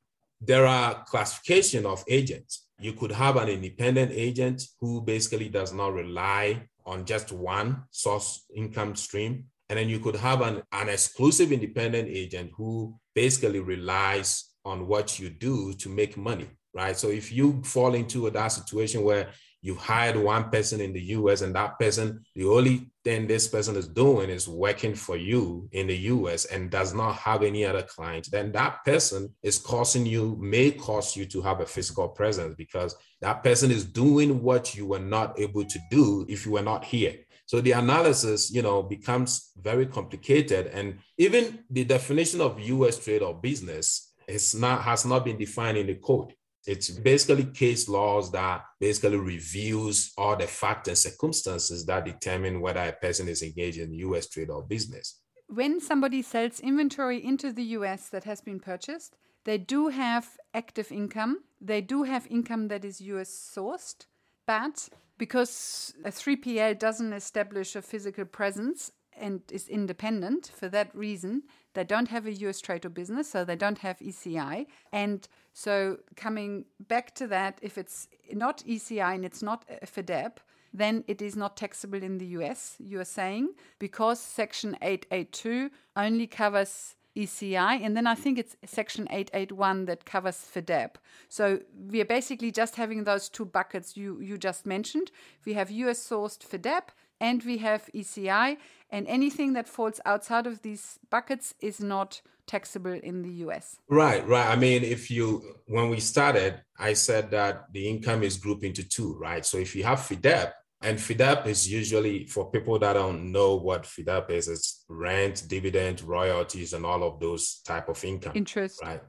there 0.41 0.67
are 0.67 1.05
classification 1.05 1.85
of 1.87 2.05
agents. 2.09 2.67
You 2.79 2.95
could 2.95 3.13
have 3.13 3.37
an 3.37 3.49
independent 3.49 4.13
agent 4.13 4.63
who 4.81 5.03
basically 5.03 5.49
does 5.49 5.73
not 5.73 5.93
rely 5.93 6.67
on 6.87 7.05
just 7.05 7.31
one 7.31 7.85
source 7.91 8.45
income 8.55 8.97
stream. 8.97 9.45
And 9.69 9.79
then 9.79 9.89
you 9.89 10.01
could 10.01 10.17
have 10.17 10.41
an, 10.41 10.63
an 10.73 10.89
exclusive 10.89 11.53
independent 11.53 12.09
agent 12.09 12.51
who 12.57 12.99
basically 13.15 13.61
relies 13.61 14.51
on 14.65 14.87
what 14.89 15.19
you 15.19 15.31
do 15.31 15.73
to 15.75 15.89
make 15.89 16.17
money, 16.17 16.49
right? 16.75 16.97
So 16.97 17.09
if 17.09 17.31
you 17.31 17.63
fall 17.63 17.95
into 17.95 18.29
that 18.31 18.49
situation 18.49 19.03
where 19.03 19.29
you've 19.63 19.79
hired 19.79 20.17
one 20.17 20.51
person 20.51 20.81
in 20.81 20.93
the 20.93 21.03
US 21.17 21.43
and 21.43 21.55
that 21.55 21.79
person, 21.79 22.25
the 22.35 22.47
only 22.47 22.91
thing 23.05 23.27
this 23.27 23.49
person 23.49 23.77
is 23.77 23.89
doing 23.89 24.31
is 24.31 24.49
working 24.49 24.95
for 24.95 25.17
you 25.17 25.69
in 25.73 25.87
the 25.87 25.97
US 25.97 26.47
and 26.47 26.71
does 26.71 26.95
not 26.95 27.17
have 27.17 27.43
any 27.43 27.65
other 27.65 27.83
client, 27.83 28.29
then 28.31 28.53
that 28.53 28.85
person 28.85 29.35
is 29.43 29.59
causing 29.59 30.07
you, 30.07 30.37
may 30.41 30.71
cause 30.71 31.17
you 31.17 31.27
to 31.27 31.43
have 31.43 31.61
a 31.61 31.67
physical 31.67 32.09
presence 32.09 32.55
because 32.57 32.95
that 33.21 33.43
person 33.43 33.71
is 33.71 33.85
doing 33.85 34.43
what 34.43 34.75
you 34.75 34.87
were 34.87 34.99
not 34.99 35.39
able 35.39 35.65
to 35.65 35.79
do 35.91 36.27
if 36.29 36.47
you 36.47 36.53
were 36.53 36.63
not 36.63 36.85
here. 36.85 37.15
So 37.47 37.61
the 37.61 37.73
analysis, 37.73 38.53
you 38.53 38.63
know, 38.63 38.81
becomes 38.81 39.51
very 39.61 39.85
complicated. 39.85 40.69
And 40.69 41.01
even 41.19 41.65
the 41.69 41.85
definition 41.85 42.41
of 42.41 42.61
US 42.61 43.03
trade 43.03 43.23
or 43.23 43.35
business 43.35 44.13
is 44.29 44.55
not 44.55 44.83
has 44.83 45.05
not 45.05 45.25
been 45.25 45.37
defined 45.37 45.77
in 45.77 45.89
the 45.89 45.97
code. 45.97 46.33
It's 46.67 46.91
basically 46.91 47.45
case 47.45 47.89
laws 47.89 48.31
that 48.33 48.65
basically 48.79 49.17
reviews 49.19 50.13
all 50.19 50.37
the 50.37 50.47
facts 50.47 50.89
and 50.89 50.99
circumstances 50.99 51.87
that 51.87 52.05
determine 52.05 52.61
whether 52.61 52.81
a 52.81 52.93
person 52.93 53.29
is 53.29 53.43
engaged 53.43 53.79
in 53.79 53.95
US 53.95 54.29
trade 54.29 54.51
or 54.51 54.63
business. 54.63 55.21
when 55.53 55.81
somebody 55.81 56.23
sells 56.23 56.61
inventory 56.61 57.19
into 57.25 57.53
the 57.53 57.65
US 57.79 58.09
that 58.11 58.25
has 58.25 58.41
been 58.41 58.61
purchased, 58.61 59.17
they 59.45 59.59
do 59.59 59.89
have 59.89 60.37
active 60.55 60.93
income. 60.93 61.43
They 61.61 61.81
do 61.81 62.05
have 62.05 62.27
income 62.31 62.69
that 62.69 62.85
is 62.85 63.01
US 63.01 63.31
sourced, 63.31 64.07
but 64.47 64.89
because 65.19 65.93
a 66.05 66.11
3PL 66.11 66.79
doesn't 66.79 67.13
establish 67.13 67.75
a 67.75 67.83
physical 67.83 68.25
presence 68.25 68.93
and 69.17 69.41
is 69.51 69.69
independent 69.69 70.53
for 70.55 70.69
that 70.69 70.95
reason, 70.95 71.43
they 71.75 71.85
don't 71.85 72.09
have 72.09 72.27
a 72.27 72.33
US 72.47 72.61
trade 72.61 72.85
or 72.87 72.89
business, 72.89 73.31
so 73.31 73.45
they 73.45 73.57
don't 73.57 73.79
have 73.79 73.99
ECI. 73.99 74.67
And 74.93 75.29
so, 75.53 75.99
coming 76.17 76.65
back 76.89 77.15
to 77.17 77.27
that, 77.29 77.59
if 77.63 77.77
it's 77.77 78.09
not 78.33 78.59
ECI 78.67 79.15
and 79.15 79.25
it's 79.25 79.43
not 79.43 79.65
a 79.69 79.87
FDAP, 79.87 80.39
then 80.73 81.05
it 81.09 81.21
is 81.21 81.35
not 81.37 81.57
taxable 81.57 82.03
in 82.03 82.19
the 82.19 82.27
US, 82.27 82.77
you 82.79 83.01
are 83.01 83.05
saying, 83.05 83.55
because 83.79 84.21
Section 84.21 84.77
882 84.81 85.71
only 85.97 86.27
covers 86.27 86.95
ECI, 87.17 87.85
and 87.85 87.97
then 87.97 88.07
I 88.07 88.15
think 88.15 88.39
it's 88.39 88.57
Section 88.65 89.09
881 89.11 89.87
that 89.87 90.05
covers 90.05 90.37
FDAP. 90.55 90.95
So 91.29 91.61
we 91.91 92.01
are 92.01 92.05
basically 92.07 92.53
just 92.53 92.77
having 92.77 93.03
those 93.05 93.29
two 93.29 93.45
buckets 93.45 93.97
you, 93.97 94.21
you 94.21 94.39
just 94.39 94.65
mentioned. 94.65 95.11
We 95.45 95.55
have 95.55 95.71
US 95.71 96.09
sourced 96.09 96.39
FDAP 96.39 96.91
and 97.21 97.43
we 97.43 97.59
have 97.59 97.91
ECI, 97.95 98.57
and 98.91 99.07
anything 99.07 99.53
that 99.55 99.69
falls 99.69 100.01
outside 100.05 100.47
of 100.47 100.63
these 100.63 100.99
buckets 101.11 101.55
is 101.61 101.81
not 101.81 102.23
taxable 102.47 102.93
in 102.93 103.23
the 103.23 103.31
US. 103.47 103.77
Right, 103.89 104.27
right. 104.27 104.49
I 104.49 104.57
mean, 104.57 104.83
if 104.83 105.11
you, 105.11 105.55
when 105.67 105.89
we 105.89 106.01
started, 106.01 106.61
I 106.79 106.95
said 106.95 107.31
that 107.31 107.67
the 107.73 107.89
income 107.89 108.23
is 108.23 108.37
grouped 108.37 108.65
into 108.65 108.87
two, 108.89 109.17
right? 109.19 109.47
So 109.47 109.59
if 109.59 109.77
you 109.77 109.85
have 109.85 110.01
FDAP, 110.01 110.53
and 110.83 110.99
FDAP 110.99 111.47
is 111.47 111.71
usually 111.71 112.27
for 112.27 112.51
people 112.51 112.79
that 112.79 112.95
don't 112.95 113.31
know 113.31 113.55
what 113.55 113.85
FDAP 113.85 114.31
is, 114.31 114.49
it's 114.49 114.85
rent, 114.89 115.45
dividend, 115.47 116.03
royalties, 116.03 116.73
and 116.73 116.85
all 116.87 117.03
of 117.05 117.21
those 117.21 117.61
type 117.67 117.89
of 117.89 118.03
income. 118.03 118.33
Interest. 118.35 118.81
Right. 118.83 119.03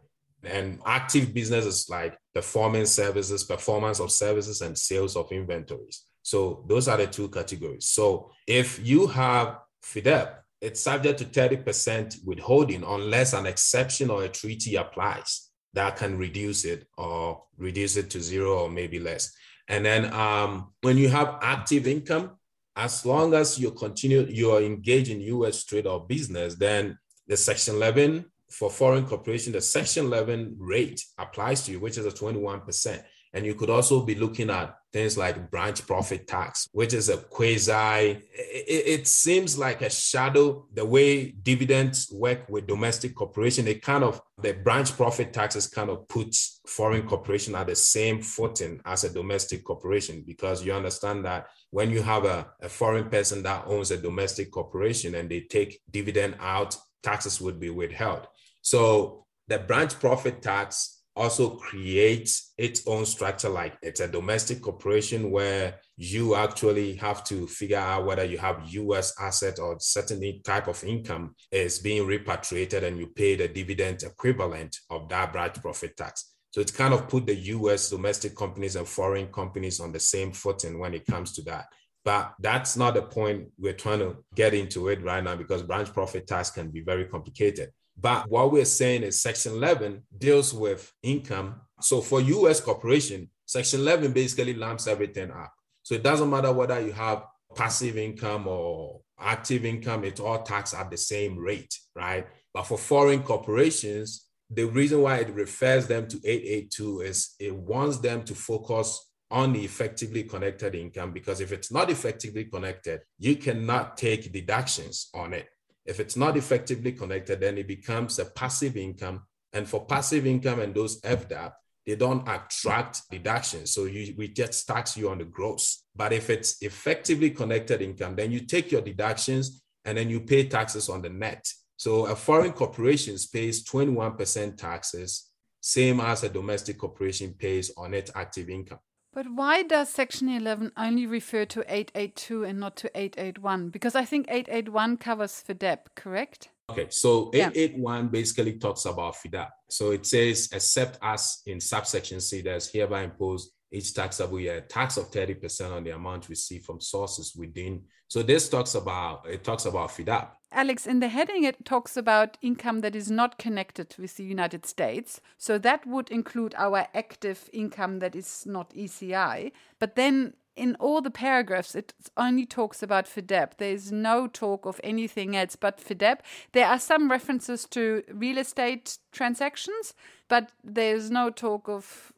And 0.44 0.80
active 0.86 1.34
business 1.34 1.66
is 1.66 1.88
like 1.90 2.18
performance 2.34 2.92
services, 2.92 3.44
performance 3.44 4.00
of 4.00 4.12
services, 4.12 4.62
and 4.62 4.78
sales 4.78 5.16
of 5.16 5.32
inventories. 5.32 6.06
So 6.24 6.66
those 6.68 6.88
are 6.88 6.98
the 6.98 7.08
two 7.08 7.30
categories. 7.30 7.86
So 7.86 8.32
if 8.46 8.86
you 8.86 9.08
have 9.08 9.60
FDAP, 9.84 10.36
it's 10.62 10.82
subject 10.82 11.20
to 11.20 11.26
30% 11.26 12.24
withholding 12.26 12.84
unless 12.84 13.34
an 13.34 13.46
exception 13.46 14.10
or 14.10 14.24
a 14.24 14.30
treaty 14.30 14.76
applies 14.76 15.50
that 15.74 15.98
can 15.98 16.18
reduce 16.18 16.66
it 16.66 16.88
or 16.98 17.44
reduce 17.58 17.98
it 17.98 18.10
to 18.12 18.22
zero 18.22 18.60
or 18.60 18.70
maybe 18.70 19.00
less. 19.00 19.34
And 19.68 19.86
then 19.86 20.14
um, 20.14 20.74
when 20.82 20.98
you 20.98 21.10
have 21.10 21.40
active 21.42 21.88
income, 21.88 22.32
as 22.76 23.06
long 23.06 23.34
as 23.34 23.60
you 23.60 23.72
continue, 23.72 24.26
you 24.30 24.52
are 24.52 24.62
engaged 24.62 25.10
in 25.10 25.22
US 25.22 25.64
trade 25.64 25.88
or 25.88 26.06
business, 26.06 26.56
then 26.56 26.98
the 27.28 27.38
Section 27.38 27.76
11 27.76 28.26
for 28.50 28.70
foreign 28.70 29.06
corporation, 29.06 29.54
the 29.54 29.62
Section 29.62 30.06
11 30.06 30.58
rate 30.60 31.04
applies 31.18 31.66
to 31.66 31.72
you, 31.72 31.80
which 31.80 31.98
is 31.98 32.06
a 32.06 32.12
21%. 32.12 33.04
And 33.34 33.46
you 33.46 33.56
could 33.56 33.70
also 33.70 34.02
be 34.04 34.16
looking 34.16 34.50
at 34.50 34.76
things 34.92 35.18
like 35.18 35.50
branch 35.50 35.88
profit 35.88 36.28
tax, 36.28 36.68
which 36.74 36.94
is 36.94 37.08
a 37.08 37.18
quasi, 37.18 37.72
it, 37.72 38.84
it, 38.88 39.08
seems 39.08 39.58
like 39.58 39.82
a 39.82 39.90
shadow, 39.90 40.66
the 40.74 40.86
way 40.86 41.32
dividends 41.32 42.12
work 42.12 42.50
with 42.50 42.68
domestic 42.68 43.16
corporation, 43.16 43.68
it 43.68 43.82
kind 43.82 44.04
of, 44.04 44.22
the 44.42 44.52
branch 44.52 44.92
profit 44.98 45.32
taxes 45.32 45.68
kind 45.68 45.90
of 45.90 46.08
puts 46.10 46.60
foreign 46.68 47.08
corporation 47.08 47.56
at 47.56 47.68
the 47.68 47.76
same 47.76 48.22
footing 48.22 48.82
as 48.86 49.06
a 49.06 49.14
domestic 49.14 49.64
corporation, 49.64 50.24
because 50.28 50.66
you 50.66 50.74
understand 50.74 51.24
that 51.24 51.48
when 51.70 51.90
you 51.90 52.02
have 52.02 52.26
a, 52.26 52.48
a 52.62 52.68
foreign 52.68 53.10
person 53.10 53.42
that 53.44 53.64
owns 53.68 53.92
a 53.92 53.98
domestic 53.98 54.52
corporation 54.52 55.16
and 55.16 55.30
they 55.30 55.42
take 55.42 55.80
dividend 55.90 56.36
out, 56.40 56.76
taxes 57.02 57.40
would 57.40 57.60
be 57.60 57.70
withheld. 57.70 58.28
So 58.62 59.26
the 59.48 59.60
branch 59.60 60.00
profit 60.00 60.42
tax 60.42 61.01
also 61.16 61.56
creates 61.58 62.54
its 62.58 62.88
own 62.88 63.06
structure 63.06 63.50
like 63.50 63.78
it's 63.82 64.00
a 64.00 64.08
domestic 64.08 64.62
corporation 64.62 65.30
where 65.30 65.76
you 65.98 66.36
actually 66.36 66.96
have 66.96 67.24
to 67.24 67.46
figure 67.48 67.78
out 67.78 68.06
whether 68.06 68.24
you 68.24 68.38
have 68.38 68.68
US 68.70 69.14
asset 69.20 69.60
or 69.60 69.78
certain 69.80 70.42
type 70.44 70.68
of 70.68 70.84
income 70.84 71.36
is 71.52 71.80
being 71.80 72.08
repatriated 72.08 72.84
and 72.84 72.98
you 72.98 73.08
pay 73.08 73.36
the 73.36 73.48
dividend 73.48 74.04
equivalent 74.04 74.78
of 74.90 75.10
that 75.10 75.34
branch 75.34 75.62
profit 75.62 75.98
tax. 75.98 76.34
So 76.52 76.62
it's 76.62 76.72
kind 76.72 76.94
of 76.94 77.10
put 77.10 77.26
the 77.26 77.36
US 77.36 77.90
domestic 77.90 78.36
companies 78.36 78.76
and 78.76 78.88
foreign 78.88 79.28
companies 79.28 79.80
on 79.80 79.92
the 79.92 80.00
same 80.00 80.32
footing 80.32 80.80
when 80.80 80.94
it 80.94 81.06
comes 81.06 81.34
to 81.34 81.42
that. 81.44 81.66
But 82.04 82.34
that's 82.40 82.78
not 82.78 82.96
the 82.96 83.04
point 83.04 83.50
we're 83.60 83.74
trying 83.74 84.00
to 84.00 84.18
get 84.34 84.54
into 84.54 84.88
it 84.88 85.04
right 85.04 85.24
now 85.24 85.36
because 85.36 85.62
branch 85.62 85.94
profit 85.94 86.26
tax 86.26 86.50
can 86.50 86.70
be 86.70 86.82
very 86.82 87.06
complicated. 87.06 87.72
But 88.02 88.30
what 88.30 88.52
we're 88.52 88.66
saying 88.66 89.04
is 89.04 89.22
Section 89.22 89.54
11 89.54 90.04
deals 90.18 90.54
with 90.54 90.92
income. 91.04 91.62
So 91.82 92.02
for 92.02 92.20
US 92.20 92.60
corporation, 92.60 93.30
Section 93.46 93.82
11 93.82 94.12
basically 94.12 94.54
lumps 94.56 94.88
everything 94.88 95.30
up. 95.32 95.54
So 95.84 95.96
it 95.96 96.04
doesn't 96.04 96.30
matter 96.30 96.52
whether 96.52 96.80
you 96.80 96.92
have 96.94 97.26
passive 97.56 97.98
income 97.98 98.48
or 98.48 99.02
active 99.20 99.66
income, 99.66 100.04
it's 100.04 100.20
all 100.20 100.42
taxed 100.42 100.74
at 100.74 100.90
the 100.90 100.98
same 100.98 101.38
rate, 101.38 101.78
right? 101.96 102.28
But 102.54 102.64
for 102.64 102.78
foreign 102.78 103.24
corporations, 103.24 104.28
the 104.50 104.66
reason 104.66 105.02
why 105.02 105.18
it 105.18 105.34
refers 105.34 105.88
them 105.88 106.08
to 106.08 106.20
882 106.24 107.02
is 107.02 107.36
it 107.40 107.56
wants 107.56 107.98
them 107.98 108.24
to 108.24 108.36
focus 108.36 109.12
on 109.30 109.54
the 109.54 109.64
effectively 109.64 110.24
connected 110.24 110.76
income 110.76 111.14
because 111.14 111.40
if 111.40 111.54
it's 111.54 111.72
not 111.72 111.90
effectively 111.90 112.46
connected, 112.46 113.02
you 113.18 113.38
cannot 113.38 113.96
take 113.96 114.32
deductions 114.34 115.10
on 115.14 115.34
it. 115.34 115.48
If 115.86 116.00
it's 116.00 116.16
not 116.16 116.38
effectively 116.38 116.92
connected, 116.92 117.40
then 117.40 117.58
it 117.58 117.68
becomes 117.68 118.20
a 118.20 118.26
passive 118.26 118.78
income. 118.78 119.24
And 119.54 119.68
for 119.68 119.86
passive 119.86 120.26
income 120.26 120.60
and 120.60 120.74
those 120.74 121.02
FDAP, 121.02 121.54
they 121.86 121.96
don't 121.96 122.28
attract 122.28 123.10
deductions. 123.10 123.72
So 123.72 123.86
you, 123.86 124.14
we 124.18 124.28
just 124.28 124.68
tax 124.68 124.96
you 124.96 125.10
on 125.10 125.18
the 125.18 125.26
gross. 125.26 125.84
But 125.96 126.14
if 126.14 126.30
it's 126.30 126.62
effectively 126.62 127.32
connected 127.32 127.82
income, 127.82 128.16
then 128.16 128.32
you 128.32 128.42
take 128.42 128.72
your 128.72 128.82
deductions 128.82 129.64
and 129.86 129.98
then 129.98 130.10
you 130.10 130.22
pay 130.22 130.48
taxes 130.48 130.90
on 130.90 131.02
the 131.02 131.10
net. 131.10 131.52
So 131.78 132.06
a 132.06 132.16
foreign 132.16 132.54
corporation 132.54 133.18
pays 133.34 133.64
21% 133.66 134.58
taxes, 134.58 135.32
same 135.60 136.00
as 136.00 136.24
a 136.24 136.30
domestic 136.30 136.78
corporation 136.78 137.34
pays 137.34 137.72
on 137.76 137.96
its 137.96 138.12
active 138.14 138.50
income. 138.50 138.80
But 139.14 139.26
why 139.34 139.64
does 139.64 139.90
Section 139.90 140.30
11 140.30 140.72
only 140.78 141.06
refer 141.06 141.44
to 141.46 141.62
882 141.68 142.46
and 142.46 142.60
not 142.60 142.78
to 142.78 142.92
881? 142.96 143.70
Because 143.70 143.94
I 143.94 144.06
think 144.06 144.28
881 144.30 144.98
covers 144.98 145.44
FDAP, 145.48 145.80
correct? 145.96 146.50
Okay, 146.70 146.88
so 146.90 147.30
881 147.34 148.04
yeah. 148.04 148.10
basically 148.10 148.54
talks 148.54 148.86
about 148.86 149.16
FDAP. 149.16 149.50
So 149.70 149.92
it 149.92 150.06
says, 150.06 150.48
except 150.54 150.98
as 151.02 151.42
in 151.46 151.60
subsection 151.60 152.22
C, 152.22 152.42
there's 152.42 152.70
hereby 152.70 153.04
imposed 153.04 153.52
each 153.72 153.94
taxable 153.94 154.40
year 154.40 154.58
a 154.58 154.62
tax 154.62 154.98
of 154.98 155.10
30% 155.12 155.72
on 155.72 155.84
the 155.84 155.92
amount 155.92 156.30
received 156.30 156.66
from 156.66 156.82
sources 156.82 157.34
within. 157.36 157.84
So 158.08 158.22
this 158.22 158.50
talks 158.50 158.76
about, 158.76 159.26
it 159.28 159.44
talks 159.44 159.66
about 159.66 159.90
FDAP. 159.92 160.28
Alex, 160.52 160.86
in 160.86 161.00
the 161.00 161.08
heading, 161.08 161.46
it 161.46 161.64
talks 161.64 161.96
about 161.96 162.38
income 162.42 162.82
that 162.82 162.94
is 162.94 163.10
not 163.10 163.38
connected 163.38 163.96
with 163.98 164.18
the 164.18 164.26
United 164.26 164.66
States. 164.66 165.22
So 165.38 165.58
that 165.60 165.88
would 165.88 166.12
include 166.12 166.54
our 166.58 166.88
active 166.94 167.50
income 167.54 168.00
that 168.00 168.16
is 168.16 168.44
not 168.46 168.72
ECI. 168.72 169.54
But 169.80 169.96
then 169.96 170.34
in 170.58 170.76
all 170.76 171.02
the 171.02 171.10
paragraphs, 171.10 171.74
it 171.74 171.94
only 172.18 172.46
talks 172.46 172.84
about 172.84 173.06
FDAP. 173.06 173.58
There 173.58 173.72
is 173.72 173.94
no 173.94 174.28
talk 174.28 174.66
of 174.66 174.82
anything 174.84 175.36
else 175.36 175.56
but 175.56 175.78
FDAP. 175.78 176.20
There 176.52 176.68
are 176.68 176.80
some 176.80 177.10
references 177.10 177.66
to 177.68 178.04
real 178.12 178.38
estate 178.38 178.98
transactions, 179.14 179.94
but 180.28 180.52
there's 180.64 181.10
no 181.10 181.30
talk 181.30 181.70
of 181.70 182.12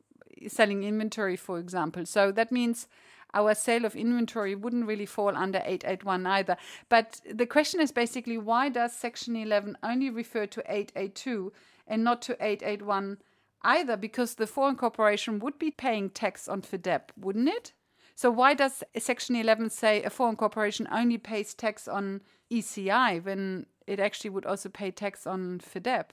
selling 0.48 0.84
inventory, 0.84 1.36
for 1.36 1.60
example. 1.60 2.06
So 2.06 2.32
that 2.32 2.52
means 2.52 2.88
our 3.34 3.56
sale 3.56 3.86
of 3.86 3.96
inventory 3.96 4.56
wouldn't 4.56 4.86
really 4.86 5.06
fall 5.06 5.36
under 5.36 5.60
881 5.60 6.26
either. 6.28 6.58
But 6.90 7.22
the 7.30 7.46
question 7.46 7.82
is 7.82 7.92
basically 7.92 8.38
why 8.38 8.70
does 8.70 8.94
Section 8.94 9.36
11 9.36 9.78
only 9.84 10.10
refer 10.10 10.46
to 10.48 10.64
882 10.68 11.52
and 11.88 12.04
not 12.04 12.22
to 12.24 12.34
881 12.34 13.18
either? 13.64 13.98
Because 13.98 14.36
the 14.36 14.48
foreign 14.48 14.76
corporation 14.76 15.40
would 15.40 15.58
be 15.58 15.72
paying 15.72 16.10
tax 16.10 16.48
on 16.48 16.62
FDAP, 16.62 17.10
wouldn't 17.18 17.50
it? 17.50 17.74
So 18.16 18.30
why 18.30 18.54
does 18.54 18.84
Section 18.98 19.36
11 19.36 19.72
say 19.72 20.04
a 20.04 20.10
foreign 20.10 20.36
corporation 20.36 20.88
only 20.92 21.18
pays 21.18 21.54
tax 21.54 21.88
on 21.88 22.22
ECI 22.52 23.24
when 23.24 23.66
it 23.88 24.00
actually 24.00 24.30
would 24.30 24.46
also 24.46 24.70
pay 24.70 24.92
tax 24.92 25.26
on 25.26 25.60
FDAP? 25.60 26.06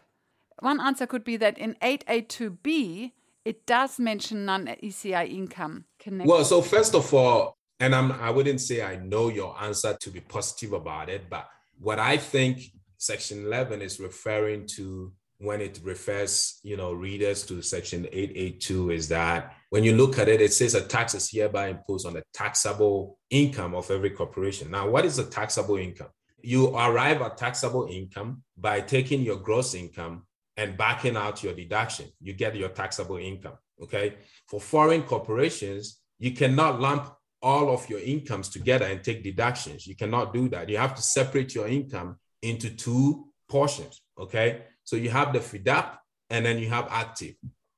One 0.61 0.81
answer 0.81 1.07
could 1.07 1.25
be 1.25 1.37
that 1.37 1.59
in 1.59 1.75
882b, 1.83 3.13
it 3.45 3.67
does 3.67 3.99
mention 3.99 4.45
non-ECI 4.45 5.31
income. 5.31 5.85
Connected. 5.99 6.29
Well, 6.29 6.45
so 6.45 6.63
first 6.63 6.95
of 6.95 7.13
all, 7.15 7.57
and 7.79 7.95
I'm 7.95 8.13
I 8.13 8.31
wouldn't 8.31 8.61
say 8.61 8.83
I 8.83 8.97
know 8.97 9.29
your 9.29 9.57
answer 9.61 9.97
to 10.01 10.11
be 10.11 10.21
positive 10.21 10.73
about 10.73 11.09
it, 11.09 11.31
but 11.31 11.49
what 11.79 11.99
I 11.99 12.17
think 12.17 12.61
Section 12.99 13.47
11 13.47 13.81
is 13.81 13.99
referring 13.99 14.67
to 14.77 15.13
when 15.39 15.63
it 15.63 15.81
refers, 15.83 16.61
you 16.63 16.77
know, 16.77 16.93
readers 16.93 17.47
to 17.47 17.63
Section 17.63 18.07
882 18.13 18.91
is 18.91 19.09
that 19.09 19.55
when 19.71 19.85
you 19.85 19.97
look 19.97 20.19
at 20.19 20.29
it, 20.29 20.43
it 20.43 20.53
says 20.53 20.75
a 20.75 20.83
tax 20.83 21.15
is 21.15 21.31
hereby 21.31 21.69
imposed 21.69 22.07
on 22.07 22.13
the 22.13 22.23
taxable 22.35 23.19
income 23.31 23.75
of 23.75 23.91
every 23.91 24.11
corporation. 24.11 24.71
Now, 24.71 24.91
what 24.91 25.07
is 25.07 25.19
a 25.19 25.25
taxable 25.25 25.77
income? 25.77 26.11
you 26.43 26.75
arrive 26.77 27.23
at 27.23 27.37
taxable 27.37 27.89
income 27.91 28.43
by 28.57 28.81
taking 28.81 29.23
your 29.23 29.37
gross 29.37 29.75
income 29.75 30.27
and 30.61 30.77
backing 30.77 31.17
out 31.17 31.43
your 31.43 31.55
deduction. 31.55 32.07
You 32.21 32.35
get 32.35 32.55
your 32.55 32.69
taxable 32.69 33.17
income. 33.17 33.57
Okay. 33.83 34.17
For 34.47 34.61
foreign 34.61 35.03
corporations, 35.05 36.01
you 36.19 36.33
cannot 36.33 36.81
lump 36.81 37.15
all 37.41 37.71
of 37.71 37.89
your 37.89 38.01
incomes 38.01 38.51
together 38.51 38.85
and 38.85 39.03
take 39.03 39.25
deductions. 39.25 39.87
You 39.87 39.97
cannot 39.97 40.35
do 40.35 40.51
that. 40.51 40.69
You 40.69 40.77
have 40.77 40.95
to 40.97 41.03
separate 41.03 41.55
your 41.55 41.67
income 41.67 42.17
into 42.43 42.69
two 42.69 43.29
portions. 43.49 44.03
Okay. 44.19 44.65
So 44.85 44.97
you 44.97 45.09
have 45.09 45.33
the 45.33 45.39
FDAP 45.39 45.97
and 46.29 46.45
then 46.45 46.59
you 46.59 46.69
have 46.69 46.89
active. 46.91 47.37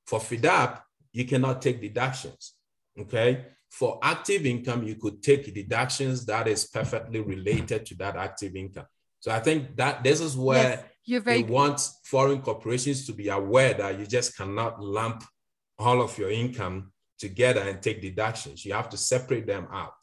For 0.08 0.18
FDAP, 0.18 0.80
you 1.12 1.24
cannot 1.24 1.62
take 1.62 1.80
deductions. 1.80 2.54
Okay. 2.98 3.44
For 3.70 4.00
active 4.02 4.44
income, 4.44 4.82
you 4.82 4.96
could 4.96 5.22
take 5.22 5.54
deductions 5.54 6.26
that 6.26 6.48
is 6.48 6.66
perfectly 6.66 7.20
related 7.20 7.86
to 7.86 7.94
that 7.98 8.16
active 8.16 8.56
income. 8.56 8.86
So 9.20 9.30
I 9.30 9.38
think 9.38 9.76
that 9.76 10.02
this 10.02 10.20
is 10.20 10.36
where 10.36 10.70
yes, 10.70 10.84
you're 11.04 11.21
very 11.21 11.42
want 11.42 11.80
foreign 12.04 12.40
corporations 12.40 13.06
to 13.06 13.12
be 13.12 13.28
aware 13.28 13.75
that 13.75 13.99
you 13.99 14.06
just 14.06 14.37
cannot 14.37 14.82
lump 14.82 15.25
all 15.78 16.00
of 16.00 16.16
your 16.16 16.30
income 16.30 16.92
together 17.18 17.61
and 17.61 17.82
take 17.82 18.00
deductions. 18.00 18.64
You 18.64 18.75
have 18.75 18.88
to 18.90 18.97
separate 18.97 19.47
them 19.47 19.66
out. 19.73 19.94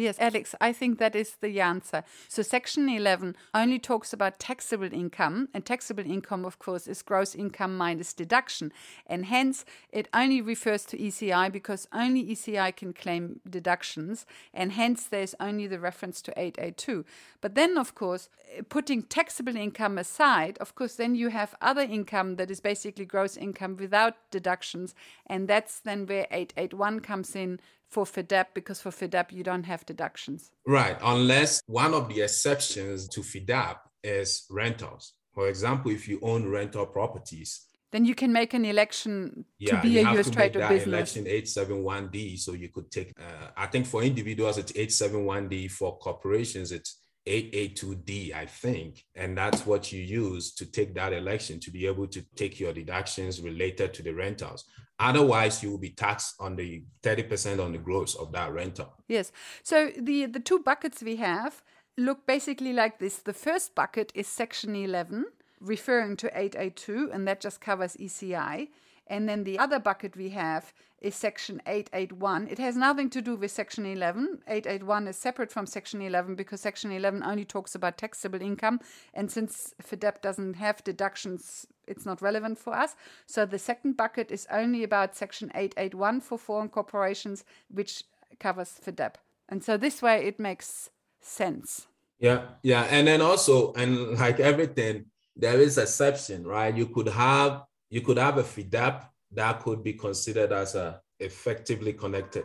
Yes, 0.00 0.16
Alex, 0.18 0.54
I 0.62 0.72
think 0.72 0.98
that 0.98 1.14
is 1.14 1.36
the 1.42 1.60
answer. 1.60 2.04
So, 2.26 2.40
Section 2.40 2.88
11 2.88 3.36
only 3.52 3.78
talks 3.78 4.14
about 4.14 4.38
taxable 4.38 4.90
income, 4.90 5.50
and 5.52 5.62
taxable 5.62 6.06
income, 6.06 6.46
of 6.46 6.58
course, 6.58 6.86
is 6.86 7.02
gross 7.02 7.34
income 7.34 7.76
minus 7.76 8.14
deduction. 8.14 8.72
And 9.06 9.26
hence, 9.26 9.66
it 9.92 10.08
only 10.14 10.40
refers 10.40 10.86
to 10.86 10.96
ECI 10.96 11.52
because 11.52 11.86
only 11.92 12.24
ECI 12.24 12.74
can 12.74 12.94
claim 12.94 13.40
deductions, 13.48 14.24
and 14.54 14.72
hence, 14.72 15.04
there's 15.04 15.34
only 15.38 15.66
the 15.66 15.78
reference 15.78 16.22
to 16.22 16.32
882. 16.34 17.04
But 17.42 17.54
then, 17.54 17.76
of 17.76 17.94
course, 17.94 18.30
putting 18.70 19.02
taxable 19.02 19.54
income 19.54 19.98
aside, 19.98 20.56
of 20.58 20.74
course, 20.74 20.94
then 20.94 21.14
you 21.14 21.28
have 21.28 21.54
other 21.60 21.82
income 21.82 22.36
that 22.36 22.50
is 22.50 22.60
basically 22.60 23.04
gross 23.04 23.36
income 23.36 23.76
without 23.76 24.14
deductions, 24.30 24.94
and 25.26 25.46
that's 25.46 25.78
then 25.78 26.06
where 26.06 26.26
881 26.30 27.00
comes 27.00 27.36
in 27.36 27.60
for 27.90 28.04
FDAP 28.04 28.46
because 28.54 28.80
for 28.80 28.90
FDAP 28.90 29.32
you 29.32 29.42
don't 29.42 29.64
have 29.64 29.84
deductions. 29.84 30.52
Right, 30.66 30.96
unless 31.02 31.60
one 31.66 31.92
of 31.92 32.08
the 32.08 32.22
exceptions 32.22 33.08
to 33.08 33.20
FDAP 33.20 33.76
is 34.02 34.44
rentals. 34.50 35.14
For 35.34 35.48
example, 35.48 35.90
if 35.90 36.08
you 36.08 36.18
own 36.22 36.48
rental 36.48 36.86
properties, 36.86 37.66
then 37.92 38.04
you 38.04 38.14
can 38.14 38.32
make 38.32 38.54
an 38.54 38.64
election 38.64 39.44
to 39.60 39.66
yeah, 39.66 39.80
be 39.80 39.98
a 39.98 40.08
US 40.12 40.30
trade 40.30 40.56
or 40.56 40.68
business. 40.68 40.86
Election 40.86 41.24
871D, 41.24 42.38
so 42.38 42.52
you 42.52 42.68
could 42.68 42.90
take. 42.90 43.12
Uh, 43.18 43.48
I 43.56 43.66
think 43.66 43.86
for 43.86 44.02
individuals 44.02 44.58
it's 44.58 44.72
871D. 44.72 45.70
For 45.72 45.98
corporations, 45.98 46.70
it's 46.70 47.00
882D, 47.26 48.32
I 48.34 48.46
think, 48.46 49.04
and 49.14 49.36
that's 49.36 49.66
what 49.66 49.92
you 49.92 50.02
use 50.02 50.54
to 50.54 50.66
take 50.66 50.94
that 50.94 51.12
election 51.12 51.60
to 51.60 51.70
be 51.70 51.86
able 51.86 52.06
to 52.08 52.22
take 52.36 52.60
your 52.60 52.72
deductions 52.72 53.40
related 53.40 53.92
to 53.94 54.02
the 54.02 54.12
rentals. 54.12 54.64
Otherwise, 55.00 55.62
you 55.62 55.70
will 55.70 55.78
be 55.78 55.90
taxed 55.90 56.34
on 56.38 56.56
the 56.56 56.84
30% 57.02 57.58
on 57.64 57.72
the 57.72 57.78
gross 57.78 58.14
of 58.14 58.30
that 58.32 58.52
rental. 58.52 58.92
Yes. 59.08 59.32
So 59.62 59.90
the, 59.98 60.26
the 60.26 60.40
two 60.40 60.58
buckets 60.58 61.02
we 61.02 61.16
have 61.16 61.62
look 61.96 62.26
basically 62.26 62.74
like 62.74 62.98
this. 62.98 63.16
The 63.16 63.32
first 63.32 63.74
bucket 63.74 64.12
is 64.14 64.26
Section 64.26 64.76
11, 64.76 65.24
referring 65.60 66.16
to 66.18 66.26
882, 66.28 67.10
and 67.12 67.26
that 67.26 67.40
just 67.40 67.60
covers 67.62 67.96
ECI. 67.96 68.68
And 69.06 69.28
then 69.28 69.44
the 69.44 69.58
other 69.58 69.80
bucket 69.80 70.16
we 70.16 70.28
have 70.30 70.72
is 71.00 71.14
section 71.14 71.62
881. 71.66 72.48
It 72.48 72.58
has 72.58 72.76
nothing 72.76 73.08
to 73.10 73.22
do 73.22 73.36
with 73.36 73.50
section 73.50 73.86
11. 73.86 74.40
881 74.46 75.08
is 75.08 75.16
separate 75.16 75.50
from 75.50 75.66
section 75.66 76.02
11 76.02 76.34
because 76.34 76.60
section 76.60 76.92
11 76.92 77.22
only 77.22 77.44
talks 77.44 77.74
about 77.74 77.98
taxable 77.98 78.42
income. 78.42 78.80
And 79.14 79.30
since 79.30 79.74
FDAP 79.82 80.20
doesn't 80.20 80.54
have 80.54 80.84
deductions, 80.84 81.66
it's 81.86 82.04
not 82.04 82.20
relevant 82.20 82.58
for 82.58 82.74
us. 82.74 82.96
So 83.26 83.46
the 83.46 83.58
second 83.58 83.96
bucket 83.96 84.30
is 84.30 84.46
only 84.50 84.84
about 84.84 85.16
section 85.16 85.50
881 85.54 86.20
for 86.20 86.38
foreign 86.38 86.68
corporations, 86.68 87.44
which 87.70 88.04
covers 88.38 88.78
FDAP. 88.84 89.14
And 89.48 89.64
so 89.64 89.76
this 89.76 90.02
way 90.02 90.26
it 90.26 90.38
makes 90.38 90.90
sense. 91.20 91.86
Yeah, 92.18 92.42
yeah. 92.62 92.82
And 92.90 93.06
then 93.06 93.22
also, 93.22 93.72
and 93.72 94.18
like 94.18 94.38
everything, 94.38 95.06
there 95.34 95.58
is 95.58 95.78
exception, 95.78 96.46
right? 96.46 96.76
You 96.76 96.86
could 96.86 97.08
have 97.08 97.62
you 97.88 98.02
could 98.02 98.18
have 98.18 98.38
a 98.38 98.42
FDAP 98.42 99.06
that 99.32 99.62
could 99.62 99.82
be 99.82 99.92
considered 99.94 100.52
as 100.52 100.74
a 100.74 101.00
effectively 101.18 101.92
connected. 101.92 102.44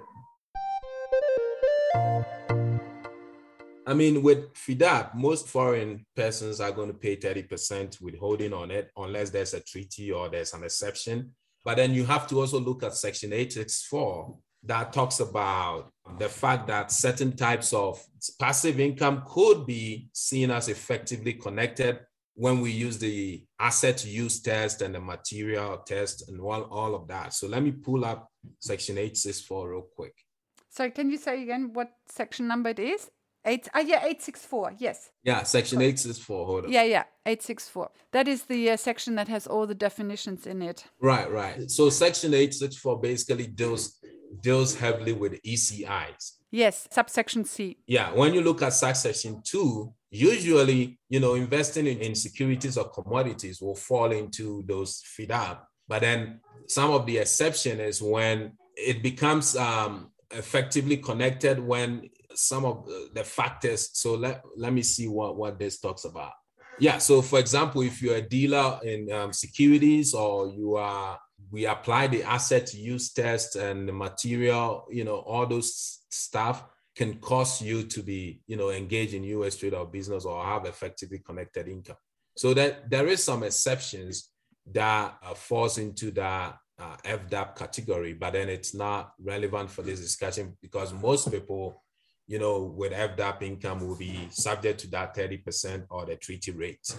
I 3.88 3.94
mean, 3.94 4.24
with 4.24 4.52
FDAP, 4.54 5.14
most 5.14 5.48
foreign 5.48 6.06
persons 6.16 6.60
are 6.60 6.72
going 6.72 6.88
to 6.88 6.98
pay 6.98 7.16
30% 7.18 8.02
withholding 8.02 8.52
on 8.52 8.72
it 8.72 8.90
unless 8.98 9.30
there's 9.30 9.54
a 9.54 9.60
treaty 9.60 10.12
or 10.12 10.28
there's 10.28 10.54
an 10.54 10.64
exception. 10.64 11.32
But 11.64 11.78
then 11.78 11.94
you 11.94 12.04
have 12.06 12.28
to 12.28 12.40
also 12.40 12.60
look 12.60 12.84
at 12.84 12.96
Section 12.96 13.32
864 13.32 14.38
that 14.66 14.92
talks 14.92 15.20
about 15.20 15.92
the 16.18 16.28
fact 16.28 16.68
that 16.68 16.92
certain 16.92 17.36
types 17.36 17.72
of 17.74 18.04
passive 18.40 18.80
income 18.80 19.24
could 19.28 19.66
be 19.66 20.10
seen 20.12 20.52
as 20.52 20.70
effectively 20.70 21.34
connected 21.34 22.00
when 22.36 22.60
we 22.60 22.72
use 22.72 22.98
the 22.98 23.44
asset 23.60 24.06
use 24.06 24.42
test 24.42 24.82
and 24.82 24.94
the 24.94 25.00
material 25.00 25.78
test 25.78 26.30
and 26.30 26.40
all, 26.40 26.64
all 26.64 26.94
of 26.94 27.08
that. 27.08 27.34
So 27.34 27.48
let 27.48 27.64
me 27.64 27.72
pull 27.72 28.06
up 28.06 28.30
section 28.60 28.98
864 28.98 29.70
real 29.70 29.88
quick. 29.96 30.14
So 30.70 30.90
can 30.90 31.10
you 31.10 31.18
say 31.18 31.42
again 31.42 31.72
what 31.74 31.92
section 32.08 32.48
number 32.48 32.70
it 32.70 32.80
is? 32.80 33.10
Eight, 33.48 33.70
uh, 33.76 33.80
yeah, 33.80 33.98
864, 33.98 34.74
yes. 34.80 35.12
Yeah, 35.24 35.44
section 35.44 35.78
864, 35.80 36.46
hold 36.48 36.66
on. 36.66 36.72
Yeah, 36.72 36.82
yeah, 36.82 37.04
864. 37.28 37.92
That 38.12 38.28
is 38.28 38.44
the 38.46 38.72
uh, 38.72 38.78
section 38.78 39.14
that 39.16 39.28
has 39.28 39.46
all 39.46 39.68
the 39.68 39.76
definitions 39.76 40.48
in 40.48 40.64
it. 40.64 40.86
Right, 41.00 41.32
right. 41.32 41.70
So 41.70 41.92
section 41.92 42.34
864 42.34 43.02
basically 43.02 43.46
deals 43.46 44.00
deals 44.42 44.76
heavily 44.76 45.14
with 45.14 45.42
ECIs. 45.44 46.32
Yes, 46.52 46.88
subsection 46.92 47.46
C. 47.46 47.78
Yeah, 47.86 48.12
when 48.14 48.34
you 48.34 48.42
look 48.42 48.62
at 48.62 48.74
subsection 48.74 49.42
2, 49.44 49.94
Usually, 50.12 51.00
you 51.10 51.20
know, 51.20 51.34
investing 51.34 51.88
in, 51.88 51.98
in 52.00 52.16
securities 52.16 52.78
or 52.78 52.90
commodities 52.90 53.62
will 53.62 53.76
fall 53.76 54.12
into 54.12 54.64
those 54.68 55.02
FDAP. 55.20 55.60
But 55.88 56.02
then 56.02 56.40
some 56.68 56.92
of 56.92 57.06
the 57.06 57.18
exception 57.18 57.80
is 57.80 58.02
when 58.02 58.54
it 58.76 59.04
becomes 59.04 59.56
um, 59.56 60.12
effectively 60.32 60.98
connected 60.98 61.60
when 61.60 62.10
some 62.34 62.66
of 62.66 62.90
the 63.14 63.24
factors. 63.24 63.90
So 63.94 64.16
let, 64.16 64.42
let 64.58 64.74
me 64.74 64.82
see 64.82 65.08
what, 65.08 65.38
what 65.38 65.60
this 65.60 65.80
talks 65.80 66.06
about. 66.06 66.32
Yeah. 66.80 66.98
So 66.98 67.22
for 67.22 67.40
example, 67.40 67.82
if 67.82 68.02
you're 68.02 68.18
a 68.18 68.22
dealer 68.22 68.80
in 68.84 69.12
um, 69.12 69.34
securities 69.34 70.14
or 70.14 70.48
you 70.50 70.76
are, 70.76 71.20
we 71.52 71.66
apply 71.66 72.08
the 72.08 72.24
asset 72.24 72.74
use 72.74 73.14
test 73.14 73.56
and 73.56 73.88
the 73.88 73.94
material, 73.94 74.86
you 74.90 75.04
know, 75.04 75.18
all 75.18 75.46
those 75.46 76.02
stuff 76.10 76.66
can 76.96 77.16
cause 77.16 77.62
you 77.62 77.84
to 77.84 78.02
be, 78.02 78.42
you 78.48 78.56
know, 78.56 78.70
engaged 78.70 79.14
in 79.14 79.24
US 79.24 79.58
trade 79.58 79.74
or 79.74 79.86
business 79.86 80.26
or 80.26 80.44
have 80.44 80.66
effectively 80.66 81.20
connected 81.20 81.68
income. 81.68 81.98
So 82.38 82.54
that 82.54 82.90
there 82.90 83.08
is 83.08 83.24
some 83.24 83.44
exceptions 83.44 84.32
that 84.72 85.18
uh, 85.22 85.34
falls 85.34 85.78
into 85.78 86.12
that 86.12 86.58
uh, 86.80 86.98
FDAP 87.06 87.56
category, 87.56 88.14
but 88.14 88.34
then 88.34 88.50
it's 88.50 88.74
not 88.74 89.14
relevant 89.22 89.70
for 89.70 89.82
this 89.82 90.02
discussion 90.02 90.58
because 90.62 90.94
most 90.94 91.32
people, 91.32 91.84
you 92.28 92.40
know, 92.40 92.64
with 92.64 92.92
FDAP 92.92 93.42
income 93.42 93.86
will 93.88 93.98
be 93.98 94.28
subject 94.32 94.80
to 94.82 94.88
that 94.88 95.16
30% 95.16 95.86
or 95.90 96.06
the 96.06 96.16
treaty 96.16 96.52
rate. 96.52 96.96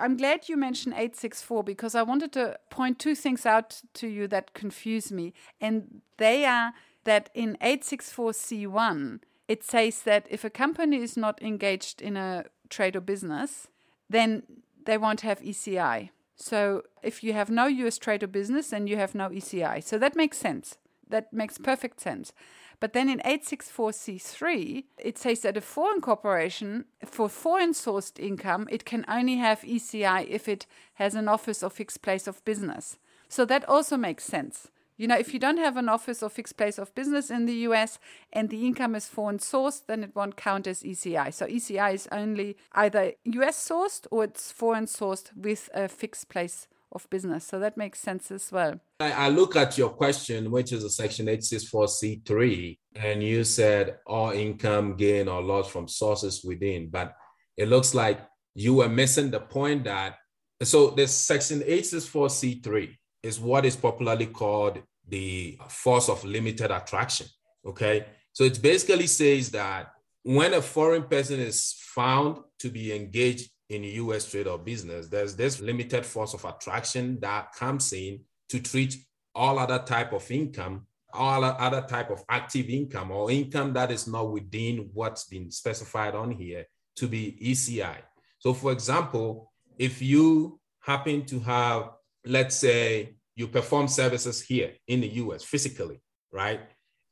I'm 0.00 0.16
glad 0.16 0.48
you 0.48 0.56
mentioned 0.56 0.94
864 0.94 1.62
because 1.64 1.94
I 1.94 2.02
wanted 2.02 2.32
to 2.32 2.58
point 2.70 2.98
two 2.98 3.14
things 3.14 3.44
out 3.44 3.82
to 3.94 4.06
you 4.06 4.26
that 4.28 4.54
confuse 4.54 5.12
me. 5.12 5.34
And 5.60 6.00
they 6.16 6.46
are 6.46 6.72
that 7.04 7.30
in 7.34 7.56
864C1, 7.60 9.20
it 9.48 9.62
says 9.62 10.02
that 10.02 10.26
if 10.30 10.44
a 10.44 10.50
company 10.50 10.96
is 10.96 11.16
not 11.16 11.42
engaged 11.42 12.00
in 12.00 12.16
a 12.16 12.44
trade 12.68 12.96
or 12.96 13.00
business, 13.00 13.68
then 14.08 14.42
they 14.84 14.98
won't 14.98 15.22
have 15.22 15.40
ECI. 15.40 16.10
So 16.36 16.82
if 17.02 17.22
you 17.22 17.32
have 17.32 17.50
no 17.50 17.66
US 17.66 17.98
trade 17.98 18.22
or 18.22 18.26
business, 18.26 18.68
then 18.68 18.86
you 18.86 18.96
have 18.96 19.14
no 19.14 19.28
ECI. 19.28 19.82
So 19.82 19.98
that 19.98 20.16
makes 20.16 20.38
sense. 20.38 20.76
That 21.08 21.32
makes 21.32 21.58
perfect 21.58 22.00
sense. 22.00 22.32
But 22.80 22.92
then 22.92 23.08
in 23.08 23.20
864C3, 23.20 24.84
it 24.98 25.16
says 25.16 25.40
that 25.40 25.56
a 25.56 25.60
foreign 25.60 26.00
corporation, 26.00 26.86
for 27.04 27.28
foreign 27.28 27.72
sourced 27.72 28.18
income, 28.18 28.66
it 28.70 28.84
can 28.84 29.04
only 29.08 29.36
have 29.36 29.60
ECI 29.62 30.26
if 30.28 30.48
it 30.48 30.66
has 30.94 31.14
an 31.14 31.28
office 31.28 31.62
or 31.62 31.70
fixed 31.70 32.02
place 32.02 32.26
of 32.26 32.44
business. 32.44 32.98
So 33.28 33.44
that 33.44 33.66
also 33.68 33.96
makes 33.96 34.24
sense. 34.24 34.68
You 34.96 35.08
know, 35.08 35.18
if 35.18 35.34
you 35.34 35.40
don't 35.40 35.58
have 35.58 35.76
an 35.76 35.88
office 35.88 36.22
or 36.22 36.28
fixed 36.28 36.56
place 36.56 36.78
of 36.78 36.94
business 36.94 37.30
in 37.30 37.46
the 37.46 37.54
US 37.68 37.98
and 38.32 38.48
the 38.48 38.64
income 38.64 38.94
is 38.94 39.08
foreign 39.08 39.38
sourced, 39.38 39.82
then 39.86 40.04
it 40.04 40.14
won't 40.14 40.36
count 40.36 40.68
as 40.68 40.82
ECI. 40.82 41.34
So 41.34 41.46
ECI 41.46 41.94
is 41.94 42.08
only 42.12 42.56
either 42.72 43.12
US 43.24 43.68
sourced 43.68 44.06
or 44.12 44.24
it's 44.24 44.52
foreign 44.52 44.86
sourced 44.86 45.36
with 45.36 45.68
a 45.74 45.88
fixed 45.88 46.28
place 46.28 46.68
of 46.92 47.10
business. 47.10 47.44
So 47.44 47.58
that 47.58 47.76
makes 47.76 47.98
sense 47.98 48.30
as 48.30 48.52
well. 48.52 48.80
I, 49.00 49.28
look 49.28 49.56
at 49.56 49.76
your 49.76 49.90
question, 49.90 50.50
which 50.52 50.72
is 50.72 50.84
a 50.84 50.90
section 50.90 51.26
864C3, 51.26 52.78
and 52.94 53.20
you 53.20 53.42
said 53.42 53.98
all 54.06 54.30
income 54.30 54.96
gain 54.96 55.26
or 55.26 55.42
loss 55.42 55.68
from 55.68 55.88
sources 55.88 56.44
within. 56.44 56.88
But 56.88 57.14
it 57.56 57.68
looks 57.68 57.94
like 57.94 58.20
you 58.54 58.74
were 58.74 58.88
missing 58.88 59.32
the 59.32 59.40
point 59.40 59.84
that 59.84 60.16
so 60.62 60.90
this 60.90 61.12
section 61.12 61.60
864c3 61.60 62.96
is 63.24 63.40
what 63.40 63.64
is 63.64 63.74
popularly 63.74 64.26
called 64.26 64.80
the 65.08 65.58
force 65.68 66.08
of 66.08 66.24
limited 66.24 66.70
attraction. 66.70 67.26
Okay. 67.66 68.06
So 68.32 68.44
it 68.44 68.60
basically 68.60 69.06
says 69.06 69.50
that 69.50 69.92
when 70.22 70.54
a 70.54 70.62
foreign 70.62 71.04
person 71.04 71.40
is 71.40 71.74
found 71.78 72.38
to 72.58 72.70
be 72.70 72.94
engaged 72.94 73.50
in 73.70 73.84
US 73.84 74.30
trade 74.30 74.46
or 74.46 74.58
business, 74.58 75.08
there's 75.08 75.34
this 75.34 75.60
limited 75.60 76.04
force 76.04 76.34
of 76.34 76.44
attraction 76.44 77.18
that 77.20 77.52
comes 77.54 77.92
in 77.92 78.20
to 78.50 78.60
treat 78.60 78.96
all 79.34 79.58
other 79.58 79.78
type 79.78 80.12
of 80.12 80.30
income, 80.30 80.86
all 81.12 81.44
other 81.44 81.82
type 81.88 82.10
of 82.10 82.22
active 82.28 82.68
income 82.68 83.10
or 83.10 83.30
income 83.30 83.72
that 83.72 83.90
is 83.90 84.06
not 84.06 84.30
within 84.30 84.90
what's 84.92 85.24
been 85.24 85.50
specified 85.50 86.14
on 86.14 86.30
here 86.30 86.66
to 86.96 87.08
be 87.08 87.38
ECI. 87.42 87.96
So 88.38 88.52
for 88.52 88.72
example, 88.72 89.52
if 89.78 90.02
you 90.02 90.60
happen 90.80 91.24
to 91.26 91.40
have, 91.40 91.90
let's 92.24 92.56
say 92.56 93.14
you 93.36 93.48
perform 93.48 93.88
services 93.88 94.40
here 94.42 94.72
in 94.86 95.00
the 95.00 95.08
US 95.08 95.44
physically, 95.44 96.00
right? 96.32 96.60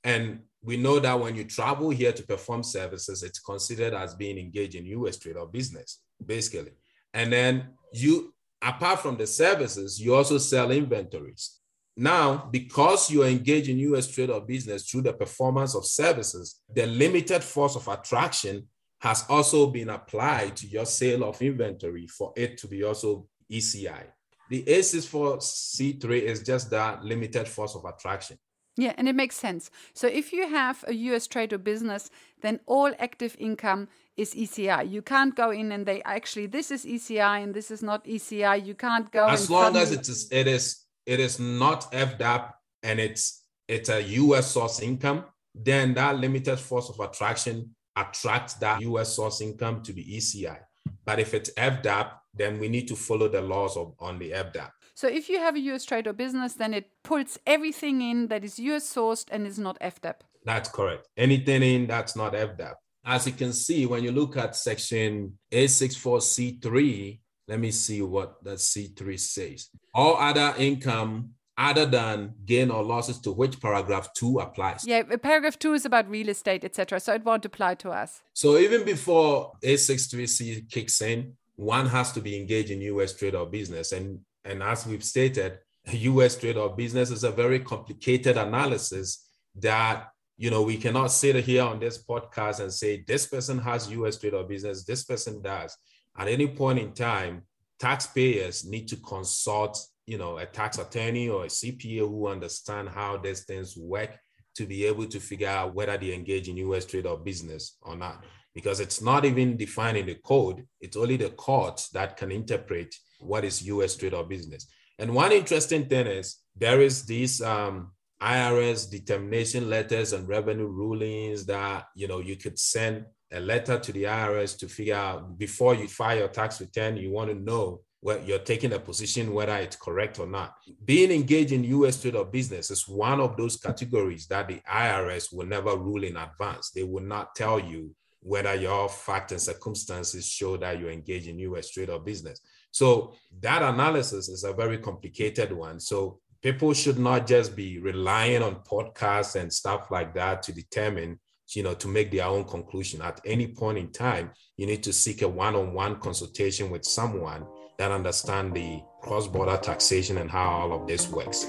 And 0.05 0.40
we 0.62 0.77
know 0.77 1.01
that 1.01 1.18
when 1.18 1.35
you 1.35 1.44
travel 1.44 1.90
here 1.90 2.12
to 2.12 2.22
perform 2.22 2.62
services, 2.62 3.22
it's 3.22 3.40
considered 3.40 3.94
as 3.94 4.14
being 4.14 4.38
engaged 4.38 4.75
in 4.75 4.87
US 4.87 5.18
trade 5.18 5.37
or 5.37 5.46
business, 5.46 6.01
basically. 6.25 6.72
And 7.12 7.33
then 7.33 7.68
you, 7.92 8.33
apart 8.62 9.01
from 9.01 9.16
the 9.16 9.27
services, 9.27 10.01
you 10.01 10.14
also 10.14 10.38
sell 10.38 10.70
inventories. 10.70 11.59
Now, 11.96 12.48
because 12.51 13.11
you 13.11 13.22
are 13.22 13.29
engaged 13.29 13.68
in 13.68 13.79
US 13.79 14.07
trade 14.09 14.31
or 14.31 14.40
business 14.40 14.88
through 14.88 15.03
the 15.03 15.12
performance 15.12 15.75
of 15.75 15.85
services, 15.85 16.61
the 16.72 16.87
limited 16.87 17.44
force 17.44 17.77
of 17.77 17.87
attraction 17.88 18.68
has 19.01 19.25
also 19.29 19.66
been 19.66 19.90
applied 19.90 20.57
to 20.57 20.66
your 20.68 20.87
sale 20.87 21.25
of 21.25 21.42
inventory 21.42 22.07
for 22.07 22.33
it 22.37 22.57
to 22.59 22.68
be 22.68 22.85
also 22.85 23.27
ECI. 23.51 24.05
The 24.52 24.64
864C3 24.64 26.20
is 26.20 26.42
just 26.42 26.68
that 26.68 27.02
limited 27.02 27.48
force 27.48 27.74
of 27.74 27.86
attraction. 27.86 28.36
Yeah, 28.76 28.92
and 28.98 29.08
it 29.08 29.14
makes 29.14 29.36
sense. 29.36 29.70
So 29.94 30.06
if 30.06 30.30
you 30.30 30.46
have 30.46 30.84
a 30.86 30.92
US 30.92 31.26
trade 31.26 31.54
or 31.54 31.58
business, 31.58 32.10
then 32.42 32.60
all 32.66 32.92
active 32.98 33.34
income 33.38 33.88
is 34.18 34.34
ECI. 34.34 34.90
You 34.90 35.00
can't 35.00 35.34
go 35.34 35.52
in 35.52 35.72
and 35.72 35.86
they 35.86 36.02
actually 36.02 36.48
this 36.48 36.70
is 36.70 36.84
ECI 36.84 37.42
and 37.42 37.54
this 37.54 37.70
is 37.70 37.82
not 37.82 38.04
ECI. 38.04 38.66
You 38.66 38.74
can't 38.74 39.10
go 39.10 39.26
as 39.26 39.48
long 39.48 39.74
as 39.74 39.90
it 39.90 40.06
is 40.06 40.30
it 40.30 40.46
is 40.46 40.84
it 41.06 41.18
is 41.18 41.40
not 41.40 41.90
FDAP 41.90 42.52
and 42.82 43.00
it's 43.00 43.44
it's 43.68 43.88
a 43.88 44.02
US 44.02 44.48
source 44.48 44.80
income, 44.80 45.24
then 45.54 45.94
that 45.94 46.18
limited 46.18 46.58
force 46.58 46.90
of 46.90 47.00
attraction 47.00 47.74
attracts 47.96 48.52
that 48.60 48.82
US 48.82 49.16
source 49.16 49.40
income 49.40 49.82
to 49.84 49.94
the 49.94 50.04
ECI. 50.04 50.58
But 51.06 51.20
if 51.20 51.32
it's 51.32 51.48
FDAP, 51.52 52.10
then 52.35 52.59
we 52.59 52.68
need 52.68 52.88
to 52.88 52.97
follow 52.97 53.29
the 53.29 53.42
laws 53.42 53.77
of 53.77 53.95
on 53.99 54.18
the 54.18 54.31
FDAP. 54.31 54.71
So 54.95 55.09
if 55.09 55.29
you 55.29 55.38
have 55.38 55.57
a 55.57 55.61
US 55.61 55.85
trade 55.85 56.07
or 56.07 56.12
business, 56.12 56.55
then 56.55 56.75
it 56.75 56.90
pulls 57.03 57.38
everything 57.47 58.03
in 58.03 58.29
that 58.29 58.45
is 58.45 58.59
US 58.59 58.92
sourced 58.92 59.27
and 59.31 59.47
is 59.47 59.59
not 59.59 59.79
FDAP. 59.81 60.16
That's 60.45 60.68
correct. 60.68 61.09
Anything 61.16 61.62
in 61.62 61.87
that's 61.87 62.16
not 62.16 62.33
FDAP. 62.33 62.75
As 63.05 63.27
you 63.27 63.33
can 63.33 63.53
see, 63.53 63.87
when 63.87 64.05
you 64.05 64.12
look 64.12 64.37
at 64.37 64.55
section 64.55 65.38
864C3, 65.53 67.18
let 67.49 67.59
me 67.59 67.71
see 67.73 68.01
what 68.03 68.42
that 68.45 68.59
C3 68.59 69.18
says. 69.18 69.68
All 69.92 70.16
other 70.16 70.55
income 70.59 71.31
other 71.59 71.85
than 71.85 72.35
gain 72.45 72.71
or 72.71 72.83
losses 72.83 73.21
to 73.21 73.33
which 73.33 73.61
paragraph 73.61 74.09
2 74.14 74.38
applies. 74.38 74.85
Yeah, 74.87 75.03
uh, 75.11 75.16
paragraph 75.16 75.59
2 75.59 75.75
is 75.75 75.85
about 75.85 76.09
real 76.09 76.29
estate, 76.29 76.64
etc. 76.64 77.01
So 77.01 77.12
it 77.14 77.25
won't 77.25 77.45
apply 77.45 77.75
to 77.77 77.90
us. 77.90 78.23
So 78.33 78.57
even 78.57 78.85
before 78.85 79.53
A63C 79.62 80.71
kicks 80.71 81.03
in, 81.03 81.35
one 81.62 81.87
has 81.87 82.12
to 82.12 82.20
be 82.20 82.38
engaged 82.38 82.70
in 82.70 82.81
US 82.83 83.14
trade 83.14 83.35
or 83.35 83.46
business. 83.46 83.92
And, 83.92 84.20
and 84.44 84.62
as 84.62 84.87
we've 84.87 85.05
stated, 85.05 85.59
US 85.92 86.37
trade 86.37 86.57
or 86.57 86.75
business 86.75 87.11
is 87.11 87.25
a 87.25 87.31
very 87.31 87.61
complicated 87.61 88.37
analysis 88.37 89.29
that 89.57 90.09
you 90.38 90.51
know 90.51 90.62
we 90.62 90.77
cannot 90.77 91.09
sit 91.09 91.37
here 91.44 91.62
on 91.62 91.79
this 91.79 92.03
podcast 92.03 92.61
and 92.61 92.72
say 92.72 93.05
this 93.07 93.27
person 93.27 93.59
has 93.59 93.90
US 93.90 94.18
trade 94.18 94.35
or 94.35 94.44
business, 94.44 94.85
this 94.85 95.05
person 95.05 95.40
does. 95.42 95.77
At 96.16 96.29
any 96.29 96.48
point 96.48 96.79
in 96.79 96.92
time, 96.92 97.42
taxpayers 97.79 98.64
need 98.64 98.88
to 98.88 98.96
consult 98.96 99.79
you 100.07 100.18
know 100.18 100.38
a 100.38 100.46
tax 100.46 100.79
attorney 100.79 101.29
or 101.29 101.44
a 101.44 101.48
CPA 101.48 102.01
who 102.01 102.29
understand 102.29 102.88
how 102.88 103.16
these 103.16 103.44
things 103.44 103.77
work 103.77 104.18
to 104.55 104.66
be 104.66 104.85
able 104.85 105.07
to 105.07 105.20
figure 105.20 105.48
out 105.48 105.75
whether 105.75 105.96
they 105.96 106.12
engage 106.12 106.48
in 106.48 106.57
US 106.57 106.87
trade 106.87 107.07
or 107.07 107.18
business 107.18 107.77
or 107.83 107.96
not 107.96 108.25
because 108.54 108.80
it's 108.80 109.00
not 109.00 109.24
even 109.24 109.56
defined 109.56 109.96
in 109.96 110.06
the 110.06 110.16
code. 110.16 110.64
It's 110.80 110.96
only 110.96 111.16
the 111.16 111.30
courts 111.30 111.88
that 111.90 112.16
can 112.16 112.30
interpret 112.30 112.94
what 113.20 113.44
is 113.44 113.62
US 113.62 113.96
trade 113.96 114.14
or 114.14 114.24
business. 114.24 114.66
And 114.98 115.14
one 115.14 115.32
interesting 115.32 115.86
thing 115.86 116.06
is 116.06 116.38
there 116.56 116.80
is 116.80 117.04
these 117.04 117.40
um, 117.40 117.92
IRS 118.20 118.90
determination 118.90 119.68
letters 119.68 120.12
and 120.12 120.28
revenue 120.28 120.68
rulings 120.68 121.44
that 121.46 121.86
you 121.96 122.06
know 122.06 122.20
you 122.20 122.36
could 122.36 122.58
send 122.58 123.04
a 123.32 123.40
letter 123.40 123.78
to 123.78 123.92
the 123.92 124.04
IRS 124.04 124.58
to 124.58 124.68
figure 124.68 124.94
out 124.94 125.38
before 125.38 125.74
you 125.74 125.88
file 125.88 126.18
your 126.18 126.28
tax 126.28 126.60
return. 126.60 126.96
You 126.96 127.10
want 127.10 127.30
to 127.30 127.34
know 127.34 127.80
where 128.00 128.20
you're 128.20 128.40
taking 128.40 128.72
a 128.72 128.78
position 128.78 129.32
whether 129.32 129.56
it's 129.56 129.76
correct 129.76 130.18
or 130.18 130.26
not. 130.26 130.54
Being 130.84 131.10
engaged 131.12 131.52
in 131.52 131.64
US 131.64 132.02
trade 132.02 132.16
or 132.16 132.24
business 132.24 132.70
is 132.70 132.86
one 132.86 133.20
of 133.20 133.36
those 133.36 133.56
categories 133.56 134.26
that 134.26 134.48
the 134.48 134.60
IRS 134.68 135.32
will 135.32 135.46
never 135.46 135.76
rule 135.76 136.04
in 136.04 136.16
advance. 136.16 136.70
They 136.70 136.82
will 136.82 137.04
not 137.04 137.34
tell 137.34 137.58
you 137.58 137.94
whether 138.22 138.54
your 138.54 138.88
fact 138.88 139.32
and 139.32 139.40
circumstances 139.40 140.26
show 140.28 140.56
that 140.56 140.78
you 140.78 140.88
engage 140.88 141.26
in 141.26 141.38
US 141.40 141.70
trade 141.70 141.90
or 141.90 141.98
business. 141.98 142.40
So 142.70 143.14
that 143.40 143.62
analysis 143.62 144.28
is 144.28 144.44
a 144.44 144.52
very 144.52 144.78
complicated 144.78 145.52
one. 145.52 145.80
So 145.80 146.20
people 146.40 146.72
should 146.72 146.98
not 146.98 147.26
just 147.26 147.54
be 147.54 147.78
relying 147.78 148.42
on 148.42 148.62
podcasts 148.62 149.35
and 149.35 149.52
stuff 149.52 149.90
like 149.90 150.14
that 150.14 150.42
to 150.44 150.52
determine, 150.52 151.18
you 151.54 151.62
know, 151.62 151.74
to 151.74 151.88
make 151.88 152.11
their 152.11 152.26
own 152.26 152.44
conclusion. 152.44 153.02
At 153.02 153.20
any 153.24 153.48
point 153.48 153.78
in 153.78 153.90
time, 153.90 154.30
you 154.56 154.66
need 154.66 154.82
to 154.85 154.92
seek 154.92 155.22
a 155.22 155.28
one-on-one 155.28 155.96
consultation 156.00 156.70
with 156.70 156.85
someone 156.85 157.44
that 157.78 157.90
understand 157.90 158.54
the 158.54 158.80
cross-border 159.02 159.56
taxation 159.56 160.18
and 160.18 160.30
how 160.30 160.48
all 160.48 160.72
of 160.72 160.87
this 160.87 161.08
works. 161.08 161.46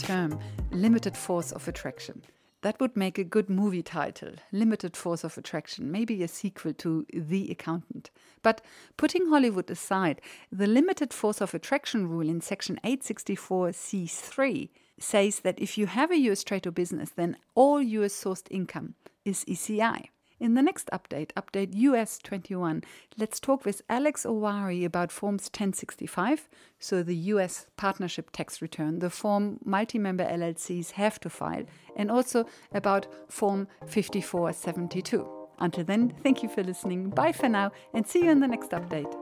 Term 0.00 0.38
limited 0.70 1.16
force 1.16 1.52
of 1.52 1.68
attraction. 1.68 2.22
That 2.62 2.78
would 2.78 2.96
make 2.96 3.18
a 3.18 3.24
good 3.24 3.48
movie 3.48 3.82
title, 3.82 4.32
Limited 4.52 4.94
Force 4.96 5.24
of 5.24 5.38
Attraction, 5.38 5.90
maybe 5.90 6.22
a 6.22 6.28
sequel 6.28 6.74
to 6.74 7.06
The 7.12 7.50
Accountant. 7.50 8.10
But 8.42 8.60
putting 8.98 9.28
Hollywood 9.28 9.70
aside, 9.70 10.20
the 10.52 10.66
limited 10.66 11.14
force 11.14 11.40
of 11.40 11.54
attraction 11.54 12.06
rule 12.06 12.28
in 12.28 12.42
section 12.42 12.78
864c3 12.84 14.68
says 14.98 15.40
that 15.40 15.58
if 15.58 15.78
you 15.78 15.86
have 15.86 16.10
a 16.10 16.18
US 16.18 16.44
trade 16.44 16.66
or 16.66 16.70
business, 16.70 17.10
then 17.10 17.38
all 17.54 17.80
US 17.80 18.12
sourced 18.12 18.46
income 18.50 18.94
is 19.24 19.44
ECI. 19.46 20.08
In 20.40 20.54
the 20.54 20.62
next 20.62 20.88
update, 20.90 21.32
update 21.34 21.74
US 21.74 22.18
21, 22.18 22.82
let's 23.18 23.38
talk 23.38 23.66
with 23.66 23.82
Alex 23.90 24.24
Oware 24.24 24.86
about 24.86 25.12
Forms 25.12 25.44
1065, 25.44 26.48
so 26.78 27.02
the 27.02 27.14
US 27.34 27.66
partnership 27.76 28.30
tax 28.32 28.62
return, 28.62 29.00
the 29.00 29.10
form 29.10 29.58
multi 29.66 29.98
member 29.98 30.24
LLCs 30.24 30.92
have 30.92 31.20
to 31.20 31.28
file, 31.28 31.64
and 31.94 32.10
also 32.10 32.46
about 32.72 33.06
Form 33.28 33.68
5472. 33.86 35.28
Until 35.58 35.84
then, 35.84 36.14
thank 36.22 36.42
you 36.42 36.48
for 36.48 36.62
listening. 36.62 37.10
Bye 37.10 37.32
for 37.32 37.50
now, 37.50 37.70
and 37.92 38.06
see 38.06 38.24
you 38.24 38.30
in 38.30 38.40
the 38.40 38.48
next 38.48 38.70
update. 38.70 39.14